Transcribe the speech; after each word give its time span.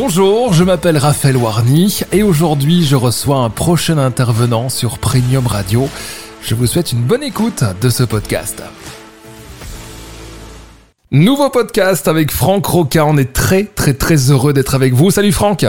Bonjour, 0.00 0.52
je 0.52 0.62
m'appelle 0.62 0.96
Raphaël 0.96 1.36
Warny 1.36 2.02
et 2.12 2.22
aujourd'hui 2.22 2.84
je 2.84 2.94
reçois 2.94 3.38
un 3.38 3.50
prochain 3.50 3.98
intervenant 3.98 4.68
sur 4.68 5.00
Premium 5.00 5.44
Radio. 5.44 5.88
Je 6.40 6.54
vous 6.54 6.68
souhaite 6.68 6.92
une 6.92 7.02
bonne 7.02 7.24
écoute 7.24 7.64
de 7.80 7.88
ce 7.88 8.04
podcast. 8.04 8.62
Nouveau 11.10 11.50
podcast 11.50 12.06
avec 12.06 12.30
Franck 12.30 12.64
Roca, 12.66 13.04
on 13.06 13.16
est 13.16 13.32
très 13.32 13.64
très 13.64 13.92
très 13.92 14.30
heureux 14.30 14.52
d'être 14.52 14.76
avec 14.76 14.94
vous. 14.94 15.10
Salut 15.10 15.32
Franck 15.32 15.66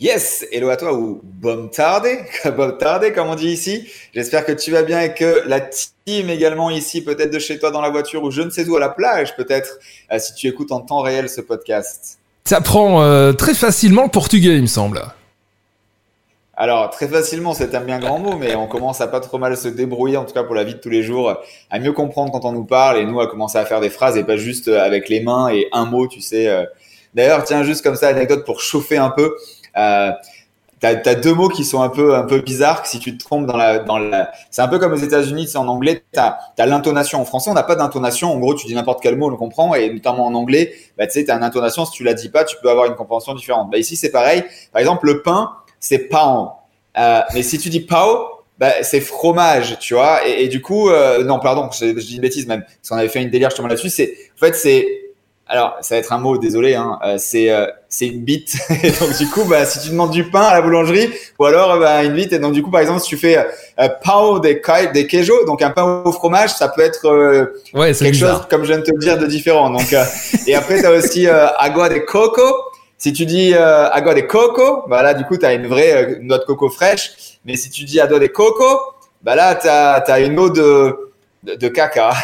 Yes, 0.00 0.44
hello 0.50 0.70
à 0.70 0.76
toi 0.76 0.92
ou 0.94 1.20
bon 1.22 1.68
tarde, 1.68 2.08
bon 2.56 2.76
tarde 2.76 3.14
comme 3.14 3.28
on 3.28 3.36
dit 3.36 3.50
ici. 3.50 3.88
J'espère 4.12 4.44
que 4.44 4.52
tu 4.52 4.72
vas 4.72 4.82
bien 4.82 5.00
et 5.00 5.14
que 5.14 5.44
la 5.46 5.60
team 5.60 6.28
également 6.28 6.70
ici, 6.70 7.04
peut-être 7.04 7.32
de 7.32 7.38
chez 7.38 7.60
toi 7.60 7.70
dans 7.70 7.82
la 7.82 7.90
voiture 7.90 8.24
ou 8.24 8.32
je 8.32 8.42
ne 8.42 8.50
sais 8.50 8.68
où 8.68 8.74
à 8.74 8.80
la 8.80 8.88
plage 8.88 9.36
peut-être, 9.36 9.78
euh, 10.10 10.18
si 10.18 10.34
tu 10.34 10.48
écoutes 10.48 10.72
en 10.72 10.80
temps 10.80 11.02
réel 11.02 11.30
ce 11.30 11.40
podcast. 11.40 12.17
Ça 12.48 12.56
apprend 12.56 13.02
euh, 13.02 13.34
très 13.34 13.52
facilement 13.52 14.04
le 14.04 14.08
portugais, 14.08 14.56
il 14.56 14.62
me 14.62 14.66
semble. 14.66 15.02
Alors, 16.56 16.88
très 16.88 17.06
facilement, 17.06 17.52
c'est 17.52 17.74
un 17.74 17.82
bien 17.82 17.98
grand 17.98 18.18
mot, 18.18 18.36
mais 18.38 18.56
on 18.56 18.66
commence 18.66 19.02
à 19.02 19.06
pas 19.06 19.20
trop 19.20 19.36
mal 19.36 19.54
se 19.54 19.68
débrouiller, 19.68 20.16
en 20.16 20.24
tout 20.24 20.32
cas 20.32 20.44
pour 20.44 20.54
la 20.54 20.64
vie 20.64 20.72
de 20.72 20.78
tous 20.78 20.88
les 20.88 21.02
jours, 21.02 21.36
à 21.68 21.78
mieux 21.78 21.92
comprendre 21.92 22.32
quand 22.32 22.46
on 22.46 22.52
nous 22.52 22.64
parle 22.64 22.96
et 22.96 23.04
nous 23.04 23.20
à 23.20 23.26
commencer 23.26 23.58
à 23.58 23.66
faire 23.66 23.82
des 23.82 23.90
phrases 23.90 24.16
et 24.16 24.24
pas 24.24 24.38
juste 24.38 24.68
avec 24.68 25.10
les 25.10 25.20
mains 25.20 25.50
et 25.50 25.68
un 25.72 25.84
mot, 25.84 26.08
tu 26.08 26.22
sais. 26.22 26.48
Euh. 26.48 26.64
D'ailleurs, 27.12 27.44
tiens, 27.44 27.64
juste 27.64 27.84
comme 27.84 27.96
ça, 27.96 28.08
anecdote 28.08 28.46
pour 28.46 28.62
chauffer 28.62 28.96
un 28.96 29.10
peu. 29.10 29.36
Euh, 29.76 30.10
T'as 30.80 30.90
as 31.04 31.14
deux 31.14 31.34
mots 31.34 31.48
qui 31.48 31.64
sont 31.64 31.82
un 31.82 31.88
peu 31.88 32.14
un 32.14 32.22
peu 32.22 32.40
bizarres. 32.40 32.82
Que 32.82 32.88
si 32.88 32.98
tu 32.98 33.16
te 33.16 33.24
trompes 33.24 33.46
dans 33.46 33.56
la 33.56 33.80
dans 33.80 33.98
la, 33.98 34.30
c'est 34.50 34.62
un 34.62 34.68
peu 34.68 34.78
comme 34.78 34.92
aux 34.92 34.96
États-Unis, 34.96 35.48
c'est 35.48 35.58
en 35.58 35.66
anglais. 35.66 36.04
T'as 36.12 36.38
as, 36.56 36.66
l'intonation. 36.66 37.20
En 37.20 37.24
français, 37.24 37.50
on 37.50 37.54
n'a 37.54 37.62
pas 37.62 37.74
d'intonation. 37.74 38.32
En 38.32 38.38
gros, 38.38 38.54
tu 38.54 38.66
dis 38.66 38.74
n'importe 38.74 39.02
quel 39.02 39.16
mot, 39.16 39.26
on 39.26 39.30
le 39.30 39.36
comprend. 39.36 39.74
Et 39.74 39.92
notamment 39.92 40.26
en 40.26 40.34
anglais, 40.34 40.72
bah 40.96 41.06
tu 41.06 41.14
sais, 41.14 41.24
t'as 41.24 41.36
une 41.36 41.42
intonation. 41.42 41.84
Si 41.84 41.92
tu 41.92 42.04
la 42.04 42.14
dis 42.14 42.28
pas, 42.28 42.44
tu 42.44 42.56
peux 42.62 42.70
avoir 42.70 42.86
une 42.86 42.94
compréhension 42.94 43.34
différente. 43.34 43.70
Bah 43.70 43.78
ici, 43.78 43.96
c'est 43.96 44.10
pareil. 44.10 44.44
Par 44.72 44.80
exemple, 44.80 45.06
le 45.06 45.22
pain, 45.22 45.50
c'est 45.80 46.08
pain. 46.08 46.52
Euh, 46.96 47.20
mais 47.34 47.42
si 47.42 47.58
tu 47.58 47.68
dis 47.70 47.80
pao, 47.80 48.44
bah, 48.58 48.82
c'est 48.82 49.00
fromage, 49.00 49.78
tu 49.78 49.94
vois. 49.94 50.26
Et, 50.26 50.44
et 50.44 50.48
du 50.48 50.60
coup, 50.60 50.90
euh, 50.90 51.24
non, 51.24 51.38
pardon, 51.38 51.70
je, 51.72 51.86
je, 51.86 52.06
dis 52.06 52.16
une 52.16 52.22
bêtise 52.22 52.46
même. 52.46 52.62
Parce 52.62 52.88
qu'on 52.88 52.96
avait 52.96 53.08
fait 53.08 53.22
une 53.22 53.30
délire 53.30 53.50
justement 53.50 53.68
là-dessus. 53.68 53.90
C'est 53.90 54.14
en 54.36 54.38
fait, 54.38 54.54
c'est 54.54 55.07
alors, 55.50 55.78
ça 55.80 55.94
va 55.94 56.00
être 56.00 56.12
un 56.12 56.18
mot, 56.18 56.36
désolé, 56.36 56.74
hein, 56.74 56.98
euh, 57.02 57.16
c'est 57.18 57.50
euh, 57.50 57.66
c'est 57.88 58.06
une 58.06 58.22
bite. 58.22 58.54
et 58.82 58.90
donc 58.90 59.16
du 59.16 59.28
coup, 59.30 59.44
bah, 59.44 59.64
si 59.64 59.80
tu 59.80 59.88
demandes 59.88 60.10
du 60.10 60.24
pain 60.24 60.42
à 60.42 60.54
la 60.54 60.60
boulangerie, 60.60 61.10
ou 61.38 61.46
alors 61.46 61.78
bah, 61.78 62.04
une 62.04 62.12
bite. 62.12 62.34
Et 62.34 62.38
donc 62.38 62.52
du 62.52 62.62
coup, 62.62 62.70
par 62.70 62.82
exemple, 62.82 63.00
si 63.00 63.08
tu 63.08 63.16
fais 63.16 63.38
euh, 63.38 63.88
pao 64.04 64.40
de, 64.40 64.48
de 64.48 65.02
queijo, 65.06 65.46
donc 65.46 65.62
un 65.62 65.70
pain 65.70 66.02
au 66.04 66.12
fromage, 66.12 66.50
ça 66.50 66.68
peut 66.68 66.82
être 66.82 67.06
euh, 67.06 67.46
ouais, 67.72 67.94
quelque 67.94 68.10
bizarre. 68.10 68.36
chose, 68.36 68.46
comme 68.50 68.62
je 68.64 68.68
viens 68.68 68.78
de 68.78 68.82
te 68.82 68.90
le 68.90 68.98
dire, 68.98 69.16
de 69.16 69.26
différent. 69.26 69.70
Donc, 69.70 69.94
et 70.46 70.54
après, 70.54 70.80
tu 70.80 70.86
as 70.86 70.92
aussi 70.92 71.26
agua 71.26 71.88
de 71.88 71.98
coco. 71.98 72.42
Si 72.98 73.14
tu 73.14 73.24
dis 73.24 73.54
agua 73.54 74.12
de 74.12 74.20
coco, 74.22 74.82
bah 74.88 75.02
là, 75.02 75.14
du 75.14 75.24
coup, 75.24 75.38
tu 75.38 75.46
as 75.46 75.54
une 75.54 75.66
vraie 75.66 76.18
noix 76.20 76.38
de 76.38 76.44
coco 76.44 76.68
fraîche. 76.68 77.38
Mais 77.46 77.56
si 77.56 77.70
tu 77.70 77.84
dis 77.84 78.00
agua 78.00 78.18
de 78.18 78.26
coco, 78.26 78.80
bah 79.22 79.34
là, 79.34 79.54
tu 79.54 79.66
as, 79.66 79.94
as, 79.94 80.20
une 80.20 80.38
eau 80.38 80.50
de, 80.50 80.94
de, 81.42 81.54
de 81.54 81.68
caca. 81.68 82.10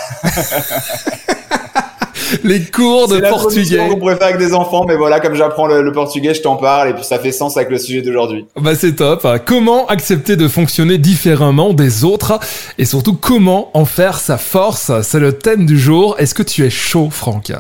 les 2.45 2.61
cours 2.61 3.09
de 3.09 3.21
portugais. 3.21 3.89
qu'on 3.89 3.99
pourrait 3.99 4.17
faire 4.17 4.29
avec 4.29 4.39
des 4.39 4.55
enfants, 4.55 4.85
mais 4.87 4.97
voilà, 4.97 5.21
comme 5.21 5.35
j'apprends 5.35 5.67
le, 5.67 5.83
le, 5.83 5.93
portugais, 5.93 6.35
je 6.35 6.43
t'en 6.43 6.57
parle 6.57 6.91
et 6.91 6.93
puis 6.95 7.05
ça 7.05 7.19
fait 7.19 7.33
sens 7.33 7.57
avec 7.57 7.71
le 7.71 7.79
sujet 7.79 8.03
d'aujourd'hui. 8.03 8.47
Bah 8.57 8.75
c'est 8.75 8.97
top. 8.97 9.27
Comment 9.47 9.87
accepter 9.87 10.37
de 10.37 10.49
fonctionner 10.49 10.99
différemment 10.99 11.73
des 11.73 12.05
autres 12.05 12.39
et 12.79 12.85
surtout 12.85 13.15
comment 13.15 13.71
en 13.77 13.85
faire 13.85 14.19
sa 14.19 14.39
force? 14.39 14.91
C'est 15.03 15.21
le 15.21 15.33
thème 15.33 15.67
du 15.67 15.79
jour. 15.79 16.17
Est-ce 16.19 16.35
que 16.35 16.43
tu 16.43 16.65
es 16.65 16.71
chaud, 16.71 17.09
Franck? 17.11 17.53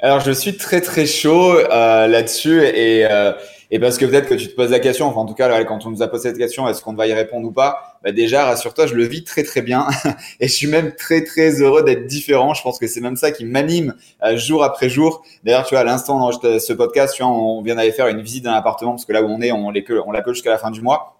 Alors 0.00 0.20
je 0.20 0.30
suis 0.30 0.56
très 0.56 0.80
très 0.80 1.06
chaud 1.06 1.58
euh, 1.58 2.06
là-dessus 2.06 2.62
et 2.62 3.06
euh, 3.10 3.32
et 3.70 3.78
parce 3.78 3.98
que 3.98 4.04
peut-être 4.04 4.28
que 4.28 4.34
tu 4.34 4.48
te 4.48 4.54
poses 4.54 4.70
la 4.70 4.78
question, 4.78 5.06
enfin 5.06 5.20
en 5.20 5.26
tout 5.26 5.34
cas 5.34 5.64
quand 5.64 5.86
on 5.86 5.90
nous 5.90 6.02
a 6.02 6.08
posé 6.08 6.28
cette 6.28 6.38
question, 6.38 6.68
est-ce 6.68 6.82
qu'on 6.82 6.94
va 6.94 7.06
y 7.06 7.12
répondre 7.12 7.48
ou 7.48 7.52
pas 7.52 7.98
bah 8.04 8.12
Déjà, 8.12 8.44
rassure-toi, 8.44 8.86
je 8.86 8.94
le 8.94 9.04
vis 9.04 9.24
très 9.24 9.42
très 9.42 9.62
bien 9.62 9.88
et 10.40 10.48
je 10.48 10.52
suis 10.52 10.68
même 10.68 10.94
très 10.94 11.24
très 11.24 11.60
heureux 11.60 11.82
d'être 11.82 12.06
différent. 12.06 12.54
Je 12.54 12.62
pense 12.62 12.78
que 12.78 12.86
c'est 12.86 13.00
même 13.00 13.16
ça 13.16 13.32
qui 13.32 13.44
m'anime 13.44 13.94
euh, 14.22 14.36
jour 14.36 14.62
après 14.62 14.88
jour. 14.88 15.24
D'ailleurs, 15.44 15.64
tu 15.64 15.74
vois, 15.74 15.80
à 15.80 15.84
l'instant 15.84 16.18
dans 16.18 16.32
ce 16.32 16.72
podcast, 16.72 17.14
tu 17.16 17.22
vois, 17.22 17.32
on 17.32 17.62
vient 17.62 17.74
d'aller 17.74 17.92
faire 17.92 18.08
une 18.08 18.20
visite 18.20 18.44
d'un 18.44 18.52
appartement 18.52 18.92
parce 18.92 19.04
que 19.04 19.12
là 19.12 19.22
où 19.22 19.26
on 19.26 19.40
est, 19.40 19.52
on 19.52 19.70
l'a 19.70 19.80
que 19.80 20.00
on 20.06 20.12
l'a 20.12 20.22
que 20.22 20.32
jusqu'à 20.32 20.50
la 20.50 20.58
fin 20.58 20.70
du 20.70 20.80
mois. 20.80 21.14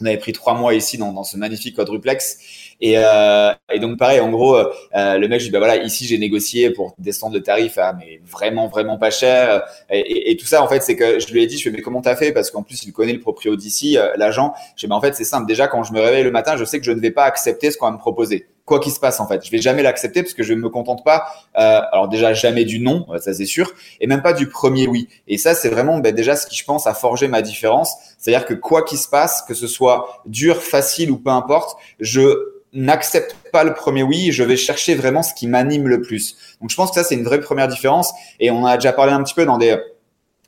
On 0.00 0.06
avait 0.06 0.18
pris 0.18 0.32
trois 0.32 0.54
mois 0.54 0.74
ici 0.74 0.98
dans, 0.98 1.12
dans 1.12 1.22
ce 1.22 1.36
magnifique 1.36 1.76
quadruplex. 1.76 2.63
Et, 2.80 2.94
euh, 2.98 3.52
et 3.72 3.78
donc 3.78 3.98
pareil, 3.98 4.20
en 4.20 4.30
gros, 4.30 4.56
euh, 4.56 5.18
le 5.18 5.28
mec, 5.28 5.40
je 5.40 5.46
dis 5.46 5.50
bah 5.50 5.58
voilà, 5.58 5.76
ici 5.76 6.06
j'ai 6.06 6.18
négocié 6.18 6.70
pour 6.70 6.94
descendre 6.98 7.34
le 7.34 7.42
tarif 7.42 7.78
à 7.78 7.92
mais 7.92 8.20
vraiment 8.30 8.68
vraiment 8.68 8.98
pas 8.98 9.10
cher. 9.10 9.62
Et, 9.90 9.98
et, 9.98 10.30
et 10.30 10.36
tout 10.36 10.46
ça, 10.46 10.62
en 10.62 10.68
fait, 10.68 10.82
c'est 10.82 10.96
que 10.96 11.18
je 11.18 11.32
lui 11.32 11.42
ai 11.42 11.46
dit, 11.46 11.58
je 11.58 11.64
fais 11.64 11.70
mais 11.70 11.82
comment 11.82 12.02
t'as 12.02 12.16
fait? 12.16 12.32
Parce 12.32 12.50
qu'en 12.50 12.62
plus, 12.62 12.82
il 12.84 12.92
connaît 12.92 13.12
le 13.12 13.20
proprio 13.20 13.56
d'ici, 13.56 13.98
euh, 13.98 14.12
l'agent. 14.16 14.54
Je 14.76 14.80
dis 14.80 14.86
bah 14.88 14.96
en 14.96 15.00
fait, 15.00 15.14
c'est 15.14 15.24
simple. 15.24 15.46
Déjà, 15.46 15.68
quand 15.68 15.82
je 15.82 15.92
me 15.92 16.00
réveille 16.00 16.24
le 16.24 16.30
matin, 16.30 16.56
je 16.56 16.64
sais 16.64 16.78
que 16.78 16.84
je 16.84 16.92
ne 16.92 17.00
vais 17.00 17.10
pas 17.10 17.24
accepter 17.24 17.70
ce 17.70 17.78
qu'on 17.78 17.86
va 17.86 17.92
me 17.92 17.98
proposer 17.98 18.46
quoi 18.64 18.80
qu'il 18.80 18.92
se 18.92 19.00
passe 19.00 19.20
en 19.20 19.26
fait. 19.26 19.44
Je 19.44 19.50
vais 19.50 19.58
jamais 19.58 19.82
l'accepter 19.82 20.22
parce 20.22 20.34
que 20.34 20.42
je 20.42 20.54
ne 20.54 20.60
me 20.60 20.68
contente 20.68 21.04
pas. 21.04 21.26
Euh, 21.58 21.80
alors 21.92 22.08
déjà 22.08 22.32
jamais 22.34 22.64
du 22.64 22.80
non, 22.80 23.06
ça 23.18 23.34
c'est 23.34 23.44
sûr, 23.44 23.72
et 24.00 24.06
même 24.06 24.22
pas 24.22 24.32
du 24.32 24.48
premier 24.48 24.86
oui. 24.86 25.08
Et 25.28 25.38
ça 25.38 25.54
c'est 25.54 25.68
vraiment 25.68 25.98
ben, 25.98 26.14
déjà 26.14 26.36
ce 26.36 26.46
qui 26.46 26.56
je 26.56 26.64
pense 26.64 26.86
a 26.86 26.94
forgé 26.94 27.28
ma 27.28 27.42
différence. 27.42 27.94
C'est-à-dire 28.18 28.46
que 28.46 28.54
quoi 28.54 28.82
qu'il 28.82 28.98
se 28.98 29.08
passe, 29.08 29.42
que 29.42 29.54
ce 29.54 29.66
soit 29.66 30.22
dur, 30.26 30.62
facile 30.62 31.10
ou 31.10 31.18
peu 31.18 31.30
importe, 31.30 31.78
je 32.00 32.53
n'accepte 32.74 33.36
pas 33.52 33.64
le 33.64 33.72
premier 33.72 34.02
oui, 34.02 34.32
je 34.32 34.42
vais 34.42 34.56
chercher 34.56 34.94
vraiment 34.94 35.22
ce 35.22 35.32
qui 35.32 35.46
m'anime 35.46 35.88
le 35.88 36.02
plus. 36.02 36.36
Donc 36.60 36.70
je 36.70 36.76
pense 36.76 36.90
que 36.90 36.96
ça 36.96 37.04
c'est 37.04 37.14
une 37.14 37.24
vraie 37.24 37.40
première 37.40 37.68
différence 37.68 38.12
et 38.40 38.50
on 38.50 38.66
a 38.66 38.76
déjà 38.76 38.92
parlé 38.92 39.12
un 39.12 39.22
petit 39.22 39.34
peu 39.34 39.46
dans 39.46 39.58
des 39.58 39.76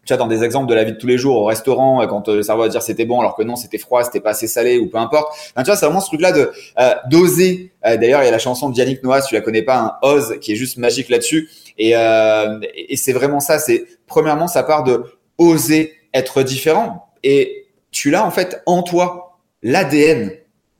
tu 0.06 0.14
vois, 0.14 0.18
dans 0.18 0.28
des 0.28 0.44
exemples 0.44 0.68
de 0.68 0.74
la 0.74 0.84
vie 0.84 0.92
de 0.92 0.98
tous 0.98 1.08
les 1.08 1.18
jours 1.18 1.36
au 1.36 1.44
restaurant, 1.44 2.06
quand 2.06 2.28
le 2.28 2.42
cerveau 2.42 2.62
va 2.62 2.68
dire 2.68 2.80
c'était 2.80 3.04
bon 3.04 3.20
alors 3.20 3.34
que 3.34 3.42
non, 3.42 3.56
c'était 3.56 3.78
froid, 3.78 4.04
c'était 4.04 4.20
pas 4.20 4.30
assez 4.30 4.46
salé 4.46 4.78
ou 4.78 4.88
peu 4.88 4.98
importe. 4.98 5.36
Enfin, 5.50 5.64
tu 5.64 5.66
vois, 5.66 5.76
c'est 5.76 5.84
vraiment 5.84 6.00
ce 6.00 6.06
truc-là 6.06 6.30
de 6.30 6.52
euh, 6.78 6.94
d'oser. 7.10 7.72
Euh, 7.84 7.96
D'ailleurs, 7.96 8.22
il 8.22 8.26
y 8.26 8.28
a 8.28 8.30
la 8.30 8.38
chanson 8.38 8.70
de 8.70 8.76
Yannick 8.76 9.02
Noah, 9.02 9.20
si 9.20 9.28
tu 9.28 9.34
la 9.34 9.40
connais 9.40 9.62
pas, 9.62 9.78
un 9.78 10.08
Ose, 10.08 10.38
qui 10.40 10.52
est 10.52 10.56
juste 10.56 10.76
magique 10.78 11.08
là-dessus. 11.08 11.50
Et, 11.76 11.96
euh, 11.96 12.60
et 12.74 12.96
c'est 12.96 13.12
vraiment 13.12 13.40
ça. 13.40 13.58
C'est 13.58 13.84
premièrement, 14.06 14.46
ça 14.46 14.62
part 14.62 14.84
de 14.84 15.02
oser 15.38 15.92
être 16.14 16.44
différent. 16.44 17.08
Et 17.24 17.66
tu 17.90 18.10
l'as 18.10 18.24
en 18.24 18.30
fait 18.30 18.62
en 18.66 18.82
toi. 18.82 19.40
L'ADN, 19.62 20.30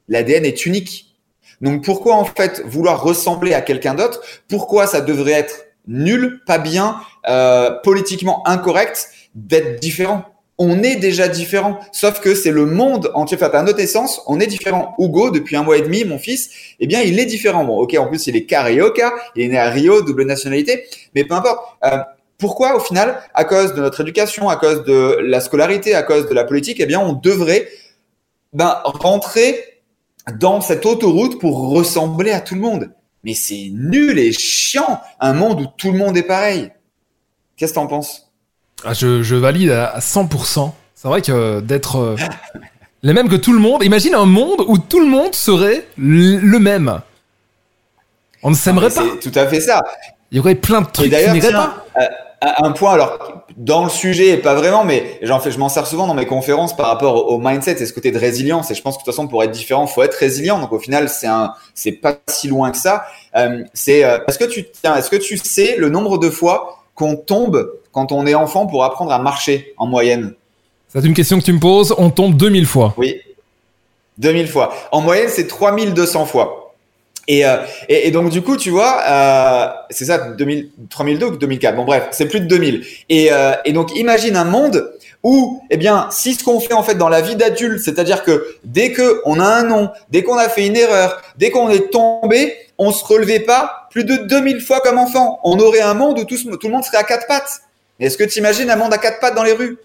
l'ADN 0.09 0.45
est 0.45 0.67
unique. 0.67 1.16
Donc 1.61 1.85
pourquoi 1.85 2.15
en 2.15 2.25
fait 2.25 2.63
vouloir 2.67 3.03
ressembler 3.03 3.55
à 3.55 3.61
quelqu'un 3.61 3.95
d'autre? 3.95 4.21
Pourquoi 4.49 4.87
ça 4.87 5.01
devrait 5.01 5.33
être 5.33 5.67
nul, 5.87 6.41
pas 6.47 6.59
bien, 6.59 6.97
euh, 7.29 7.71
politiquement 7.83 8.47
incorrect 8.47 9.09
d'être 9.35 9.81
différent? 9.81 10.25
On 10.59 10.83
est 10.83 10.97
déjà 10.97 11.29
différent, 11.29 11.79
sauf 11.93 12.21
que 12.21 12.35
c'est 12.35 12.51
le 12.51 12.65
monde 12.65 13.11
entier. 13.13 13.37
Enfin, 13.37 13.51
à 13.51 13.63
notre 13.63 13.81
essence, 13.81 14.23
on 14.27 14.41
est 14.41 14.47
différent. 14.47 14.95
Hugo, 14.99 15.31
depuis 15.31 15.55
un 15.55 15.63
mois 15.63 15.77
et 15.77 15.83
demi, 15.83 16.05
mon 16.05 16.19
fils, 16.19 16.49
eh 16.81 16.87
bien, 16.87 17.03
il 17.03 17.19
est 17.19 17.27
différent. 17.27 17.65
Bon, 17.65 17.79
ok, 17.79 17.95
en 17.99 18.07
plus, 18.07 18.27
il 18.27 18.37
est 18.37 18.47
carioca, 18.47 19.13
il 19.35 19.45
est 19.45 19.49
né 19.49 19.59
à 19.59 19.69
Rio, 19.69 20.01
double 20.01 20.25
nationalité, 20.25 20.87
mais 21.15 21.25
peu 21.25 21.35
importe. 21.35 21.59
Euh, 21.85 21.99
pourquoi, 22.39 22.75
au 22.75 22.81
final, 22.81 23.23
à 23.35 23.45
cause 23.45 23.75
de 23.75 23.81
notre 23.83 24.01
éducation, 24.01 24.49
à 24.49 24.57
cause 24.57 24.85
de 24.85 25.19
la 25.21 25.41
scolarité, 25.41 25.95
à 25.95 26.03
cause 26.03 26.27
de 26.27 26.35
la 26.35 26.45
politique, 26.45 26.79
eh 26.81 26.87
bien, 26.87 27.01
on 27.01 27.13
devrait 27.13 27.69
ben, 28.55 28.81
rentrer 28.85 29.76
dans 30.35 30.61
cette 30.61 30.87
autoroute 30.87 31.41
pour 31.41 31.71
ressembler 31.71 32.33
à 32.33 32.41
tout 32.41 32.55
le 32.55 32.61
monde. 32.61 32.91
Mais 33.25 33.35
c'est 33.35 33.71
nul 33.73 34.19
et 34.19 34.33
chiant, 34.33 35.01
un 35.21 35.33
monde 35.33 35.61
où 35.61 35.67
tout 35.77 35.93
le 35.93 35.99
monde 35.99 36.17
est 36.17 36.23
pareil. 36.23 36.71
Qu'est-ce 37.57 37.73
que 37.73 37.77
t'en 37.77 37.87
penses? 37.87 38.31
Ah, 38.85 38.93
je, 38.93 39.23
je, 39.23 39.35
valide 39.35 39.71
à 39.71 39.99
100%. 39.99 40.73
C'est 40.95 41.09
vrai 41.09 41.23
que 41.23 41.61
d'être 41.61 41.97
euh, 41.97 42.17
les 43.03 43.13
mêmes 43.13 43.29
que 43.29 43.37
tout 43.37 43.53
le 43.53 43.59
monde, 43.59 43.83
imagine 43.83 44.15
un 44.15 44.27
monde 44.27 44.65
où 44.67 44.79
tout 44.79 45.01
le 45.01 45.07
monde 45.07 45.35
serait 45.35 45.87
le 45.97 46.59
même. 46.59 47.01
On 48.43 48.51
ne 48.51 48.55
s'aimerait 48.55 48.91
pas. 48.91 49.03
C'est 49.21 49.31
tout 49.31 49.39
à 49.39 49.47
fait 49.47 49.61
ça. 49.61 49.83
Il 50.31 50.37
y 50.37 50.41
aurait 50.41 50.55
plein 50.55 50.83
de 50.83 50.87
trucs 50.87 51.11
qui 51.11 51.31
n'iraient 51.31 51.53
pas. 51.53 51.85
Euh, 52.01 52.05
un 52.59 52.73
point, 52.73 52.93
alors 52.93 53.45
dans 53.57 53.85
le 53.85 53.91
sujet, 53.91 54.31
et 54.31 54.37
pas 54.37 54.55
vraiment, 54.55 54.85
mais 54.85 55.19
j'en 55.23 55.41
fais, 55.41 55.51
je 55.51 55.59
m'en 55.59 55.69
sers 55.69 55.87
souvent 55.87 56.07
dans 56.07 56.15
mes 56.15 56.27
conférences 56.27 56.77
par 56.77 56.87
rapport 56.87 57.31
au, 57.31 57.39
mindset 57.39 57.83
et 57.83 57.87
ce 57.87 57.93
côté 57.93 58.11
de 58.11 58.19
résilience. 58.19 58.71
Et 58.71 58.75
je 58.75 58.83
pense 58.83 58.97
que 58.97 59.01
de 59.01 59.05
toute 59.05 59.15
façon, 59.15 59.29
pour 59.29 59.43
être 59.43 59.51
différent, 59.51 59.87
faut 59.87 60.03
être 60.03 60.15
résilient. 60.15 60.59
Donc 60.59 60.73
au 60.73 60.79
final, 60.79 61.09
c'est 61.09 61.27
un, 61.27 61.53
c'est 61.75 61.93
pas 61.93 62.17
si 62.29 62.49
loin 62.49 62.71
que 62.71 62.77
ça. 62.77 63.07
Euh, 63.35 63.65
c'est, 63.73 64.05
euh, 64.05 64.19
est-ce 64.29 64.39
que 64.39 64.45
tu, 64.45 64.67
tiens, 64.71 64.97
est-ce 64.97 65.11
que 65.11 65.17
tu 65.17 65.39
sais 65.39 65.77
le 65.79 65.89
nombre 65.89 66.19
de 66.19 66.31
fois 66.31 66.85
qu'on 66.95 67.17
tombe 67.17 67.73
quand 67.93 68.13
on 68.13 68.27
est 68.27 68.35
enfant 68.35 68.67
pour 68.67 68.85
apprendre 68.85 69.13
à 69.13 69.19
marcher 69.19 69.75
en 69.79 69.87
moyenne? 69.87 70.35
C'est 70.89 71.05
une 71.05 71.15
question 71.15 71.39
que 71.39 71.45
tu 71.45 71.53
me 71.53 71.61
poses. 71.61 71.95
On 71.99 72.11
tombe 72.11 72.37
2000 72.37 72.67
fois. 72.67 72.95
Oui, 72.97 73.21
2000 74.19 74.49
fois. 74.49 74.73
En 74.93 75.01
moyenne, 75.01 75.29
c'est 75.29 75.47
3200 75.47 76.27
fois. 76.27 76.66
Et, 77.29 77.45
euh, 77.45 77.57
et, 77.89 78.09
et, 78.09 78.11
donc 78.11 78.31
du 78.31 78.43
coup, 78.43 78.57
tu 78.57 78.71
vois, 78.71 79.03
euh, 79.09 79.67
c'est 79.91 80.05
ça, 80.05 80.19
2000, 80.19 80.71
3002 80.89 81.27
ou 81.27 81.37
2004. 81.37 81.75
Bon 81.75 81.85
bref, 81.85 82.09
c'est 82.13 82.27
plus 82.27 82.41
de 82.41 82.47
2000. 82.47 82.85
Et, 83.09 83.33
euh, 83.33 83.53
et 83.65 83.73
donc 83.73 83.97
imagine 83.97 84.37
un 84.37 84.45
monde 84.45 84.93
où, 85.23 85.61
eh 85.71 85.77
bien, 85.77 86.09
si 86.13 86.35
ce 86.35 86.45
qu'on 86.45 86.61
fait 86.61 86.75
en 86.75 86.85
fait 86.85 86.95
dans 86.95 87.09
la 87.09 87.21
vie 87.21 87.35
d'adulte, 87.35 87.81
c'est-à-dire 87.81 88.23
que 88.23 88.47
dès 88.63 88.93
que 88.93 89.23
on 89.25 89.41
a 89.41 89.45
un 89.45 89.65
nom, 89.65 89.91
dès 90.11 90.23
qu'on 90.23 90.37
a 90.37 90.49
fait 90.49 90.67
une 90.67 90.77
erreur, 90.77 91.21
dès 91.37 91.51
qu'on 91.51 91.69
est 91.69 91.91
tombé, 91.91 92.55
on 92.79 92.93
se 92.93 93.05
relevait 93.05 93.41
pas 93.41 93.89
plus 93.91 94.05
de 94.05 94.17
2000 94.17 94.61
fois 94.61 94.81
comme 94.81 94.99
enfant, 94.99 95.41
on 95.43 95.59
aurait 95.59 95.81
un 95.81 95.95
monde 95.95 96.21
où 96.21 96.25
tout, 96.25 96.37
tout 96.37 96.67
le 96.69 96.73
monde 96.73 96.85
serait 96.85 96.99
à 96.99 97.05
quatre 97.05 97.27
pattes. 97.27 97.63
Est-ce 97.99 98.17
que 98.17 98.25
tu 98.25 98.39
imagines 98.39 98.71
un 98.71 98.77
monde 98.77 98.93
à 98.93 98.99
quatre 98.99 99.19
pattes 99.21 99.35
dans 99.35 99.43
les 99.43 99.53
rues? 99.53 99.79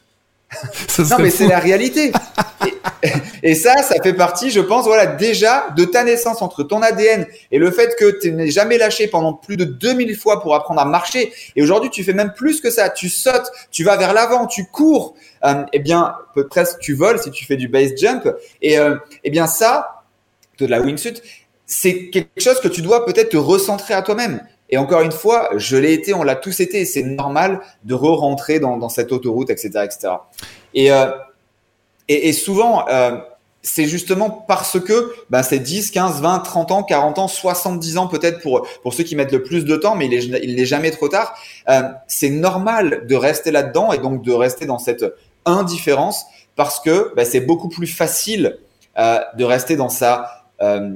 non, 0.99 1.17
mais 1.19 1.29
c'est 1.29 1.47
la 1.47 1.59
réalité. 1.59 2.11
Et, 3.43 3.55
ça, 3.55 3.75
ça 3.77 3.95
fait 4.01 4.13
partie, 4.13 4.51
je 4.51 4.59
pense, 4.59 4.85
voilà, 4.85 5.07
déjà 5.07 5.67
de 5.75 5.85
ta 5.85 6.03
naissance 6.03 6.41
entre 6.41 6.63
ton 6.63 6.81
ADN 6.81 7.25
et 7.51 7.57
le 7.57 7.71
fait 7.71 7.95
que 7.97 8.19
tu 8.19 8.31
n'es 8.31 8.51
jamais 8.51 8.77
lâché 8.77 9.07
pendant 9.07 9.33
plus 9.33 9.57
de 9.57 9.63
2000 9.63 10.15
fois 10.15 10.41
pour 10.41 10.53
apprendre 10.53 10.81
à 10.81 10.85
marcher. 10.85 11.33
Et 11.55 11.63
aujourd'hui, 11.63 11.89
tu 11.89 12.03
fais 12.03 12.13
même 12.13 12.33
plus 12.33 12.61
que 12.61 12.69
ça. 12.69 12.89
Tu 12.89 13.09
sautes, 13.09 13.51
tu 13.71 13.83
vas 13.83 13.97
vers 13.97 14.13
l'avant, 14.13 14.45
tu 14.45 14.65
cours. 14.65 15.15
Euh, 15.43 15.63
eh 15.73 15.79
bien, 15.79 16.13
presque 16.49 16.79
tu 16.79 16.93
voles 16.93 17.19
si 17.19 17.31
tu 17.31 17.45
fais 17.45 17.57
du 17.57 17.67
base 17.67 17.93
jump. 17.97 18.29
Et 18.61 18.77
euh, 18.77 18.97
eh 19.23 19.31
bien, 19.31 19.47
ça, 19.47 20.03
de 20.59 20.67
la 20.67 20.79
wingsuit, 20.79 21.21
c'est 21.65 22.09
quelque 22.09 22.39
chose 22.39 22.59
que 22.59 22.67
tu 22.67 22.81
dois 22.81 23.05
peut-être 23.05 23.29
te 23.29 23.37
recentrer 23.37 23.93
à 23.93 24.01
toi-même. 24.01 24.41
Et 24.71 24.77
encore 24.77 25.01
une 25.01 25.11
fois, 25.11 25.49
je 25.57 25.77
l'ai 25.77 25.93
été, 25.93 26.13
on 26.13 26.23
l'a 26.23 26.35
tous 26.35 26.59
été. 26.61 26.85
C'est 26.85 27.03
normal 27.03 27.61
de 27.83 27.93
re-rentrer 27.93 28.59
dans, 28.59 28.77
dans, 28.77 28.89
cette 28.89 29.11
autoroute, 29.11 29.49
etc., 29.49 29.69
etc. 29.83 30.13
Et, 30.73 30.91
euh, 30.91 31.11
et, 32.07 32.29
et, 32.29 32.33
souvent, 32.33 32.87
euh, 32.87 33.17
c'est 33.63 33.85
justement 33.85 34.29
parce 34.29 34.79
que 34.79 35.13
ben, 35.29 35.43
c'est 35.43 35.59
10, 35.59 35.91
15, 35.91 36.21
20, 36.21 36.39
30 36.39 36.71
ans, 36.71 36.83
40 36.83 37.19
ans, 37.19 37.27
70 37.27 37.97
ans 37.97 38.07
peut-être 38.07 38.41
pour, 38.41 38.67
pour 38.81 38.93
ceux 38.93 39.03
qui 39.03 39.15
mettent 39.15 39.31
le 39.31 39.43
plus 39.43 39.65
de 39.65 39.75
temps, 39.75 39.95
mais 39.95 40.07
il 40.07 40.55
n'est 40.55 40.65
jamais 40.65 40.91
trop 40.91 41.09
tard. 41.09 41.35
Euh, 41.69 41.83
c'est 42.07 42.29
normal 42.29 43.05
de 43.07 43.15
rester 43.15 43.51
là-dedans 43.51 43.91
et 43.91 43.99
donc 43.99 44.23
de 44.23 44.31
rester 44.31 44.65
dans 44.65 44.79
cette 44.79 45.05
indifférence 45.45 46.25
parce 46.55 46.79
que 46.79 47.13
ben, 47.15 47.25
c'est 47.25 47.41
beaucoup 47.41 47.69
plus 47.69 47.87
facile 47.87 48.57
euh, 48.97 49.19
de 49.37 49.43
rester 49.43 49.75
dans 49.75 49.89
sa 49.89 50.40
euh, 50.61 50.95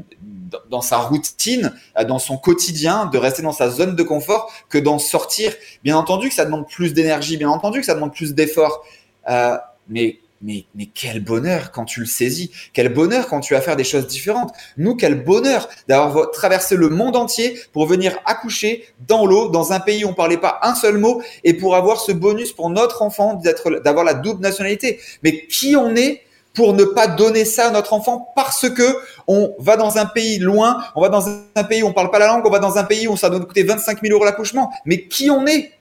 dans 0.70 0.82
sa 0.82 0.98
routine, 0.98 1.74
euh, 1.98 2.04
dans 2.04 2.20
son 2.20 2.38
quotidien, 2.38 3.08
de 3.08 3.18
rester 3.18 3.42
dans 3.42 3.52
sa 3.52 3.70
zone 3.70 3.96
de 3.96 4.04
confort 4.04 4.52
que 4.70 4.78
d'en 4.78 5.00
sortir. 5.00 5.54
Bien 5.84 5.98
entendu 5.98 6.30
que 6.30 6.36
ça 6.36 6.46
demande 6.46 6.68
plus 6.68 6.94
d'énergie, 6.94 7.38
bien 7.38 7.50
entendu 7.50 7.80
que 7.80 7.86
ça 7.86 7.96
demande 7.96 8.14
plus 8.14 8.34
d'efforts, 8.34 8.84
euh, 9.30 9.58
mais 9.90 10.20
mais, 10.42 10.66
mais 10.76 10.86
quel 10.86 11.24
bonheur 11.24 11.72
quand 11.72 11.86
tu 11.86 12.02
le 12.02 12.06
saisis, 12.06 12.52
quel 12.74 12.94
bonheur 12.94 13.28
quand 13.28 13.40
tu 13.40 13.54
vas 13.54 13.62
faire 13.62 13.76
des 13.76 13.84
choses 13.84 14.06
différentes. 14.06 14.54
Nous, 14.78 14.96
quel 14.96 15.24
bonheur 15.24 15.68
d'avoir 15.88 16.30
traversé 16.32 16.76
le 16.76 16.90
monde 16.90 17.16
entier 17.16 17.60
pour 17.74 17.88
venir 17.88 18.18
accoucher 18.26 18.86
dans 19.08 19.26
l'eau, 19.26 19.50
dans 19.50 19.72
un 19.72 19.80
pays 19.80 20.06
où 20.06 20.10
on 20.10 20.14
parlait 20.14 20.38
pas 20.38 20.60
un 20.62 20.76
seul 20.76 20.98
mot, 20.98 21.24
et 21.44 21.54
pour 21.54 21.76
avoir 21.76 22.00
ce 22.00 22.12
bonus 22.12 22.52
pour 22.52 22.70
notre 22.70 23.02
enfant 23.02 23.42
d'avoir 23.84 24.06
la 24.06 24.14
double 24.14 24.42
nationalité. 24.42 25.00
Mais 25.24 25.48
qui 25.48 25.76
on 25.76 25.96
est 25.96 26.22
pour 26.56 26.74
ne 26.74 26.84
pas 26.84 27.07
donner 27.07 27.46
ça 27.46 27.68
à 27.68 27.72
notre 27.72 27.94
enfant 27.94 28.31
parce 28.36 28.69
que 28.69 28.98
on 29.28 29.54
va 29.60 29.78
dans 29.78 29.98
un 29.98 30.06
pays 30.06 30.40
loin, 30.40 30.84
on 30.96 31.02
va 31.02 31.10
dans 31.10 31.28
un 31.28 31.63
pays 31.63 31.84
où 31.84 31.88
on 31.88 31.94
parle 31.94 32.10
pas 32.10 32.19
la 32.19 32.28
langue, 32.28 32.46
on 32.46 32.50
va 32.50 32.60
dans 32.60 32.78
un 32.78 32.84
pays 32.84 33.07
où 33.07 33.18
ça 33.18 33.30
doit 33.30 33.40
nous 33.40 33.46
coûter 33.46 33.63
25 33.63 34.02
000 34.02 34.13
euros 34.13 34.25
l'accouchement. 34.25 34.72
Mais 34.86 35.07
qui 35.07 35.30
on 35.30 35.46
est? 35.46 35.72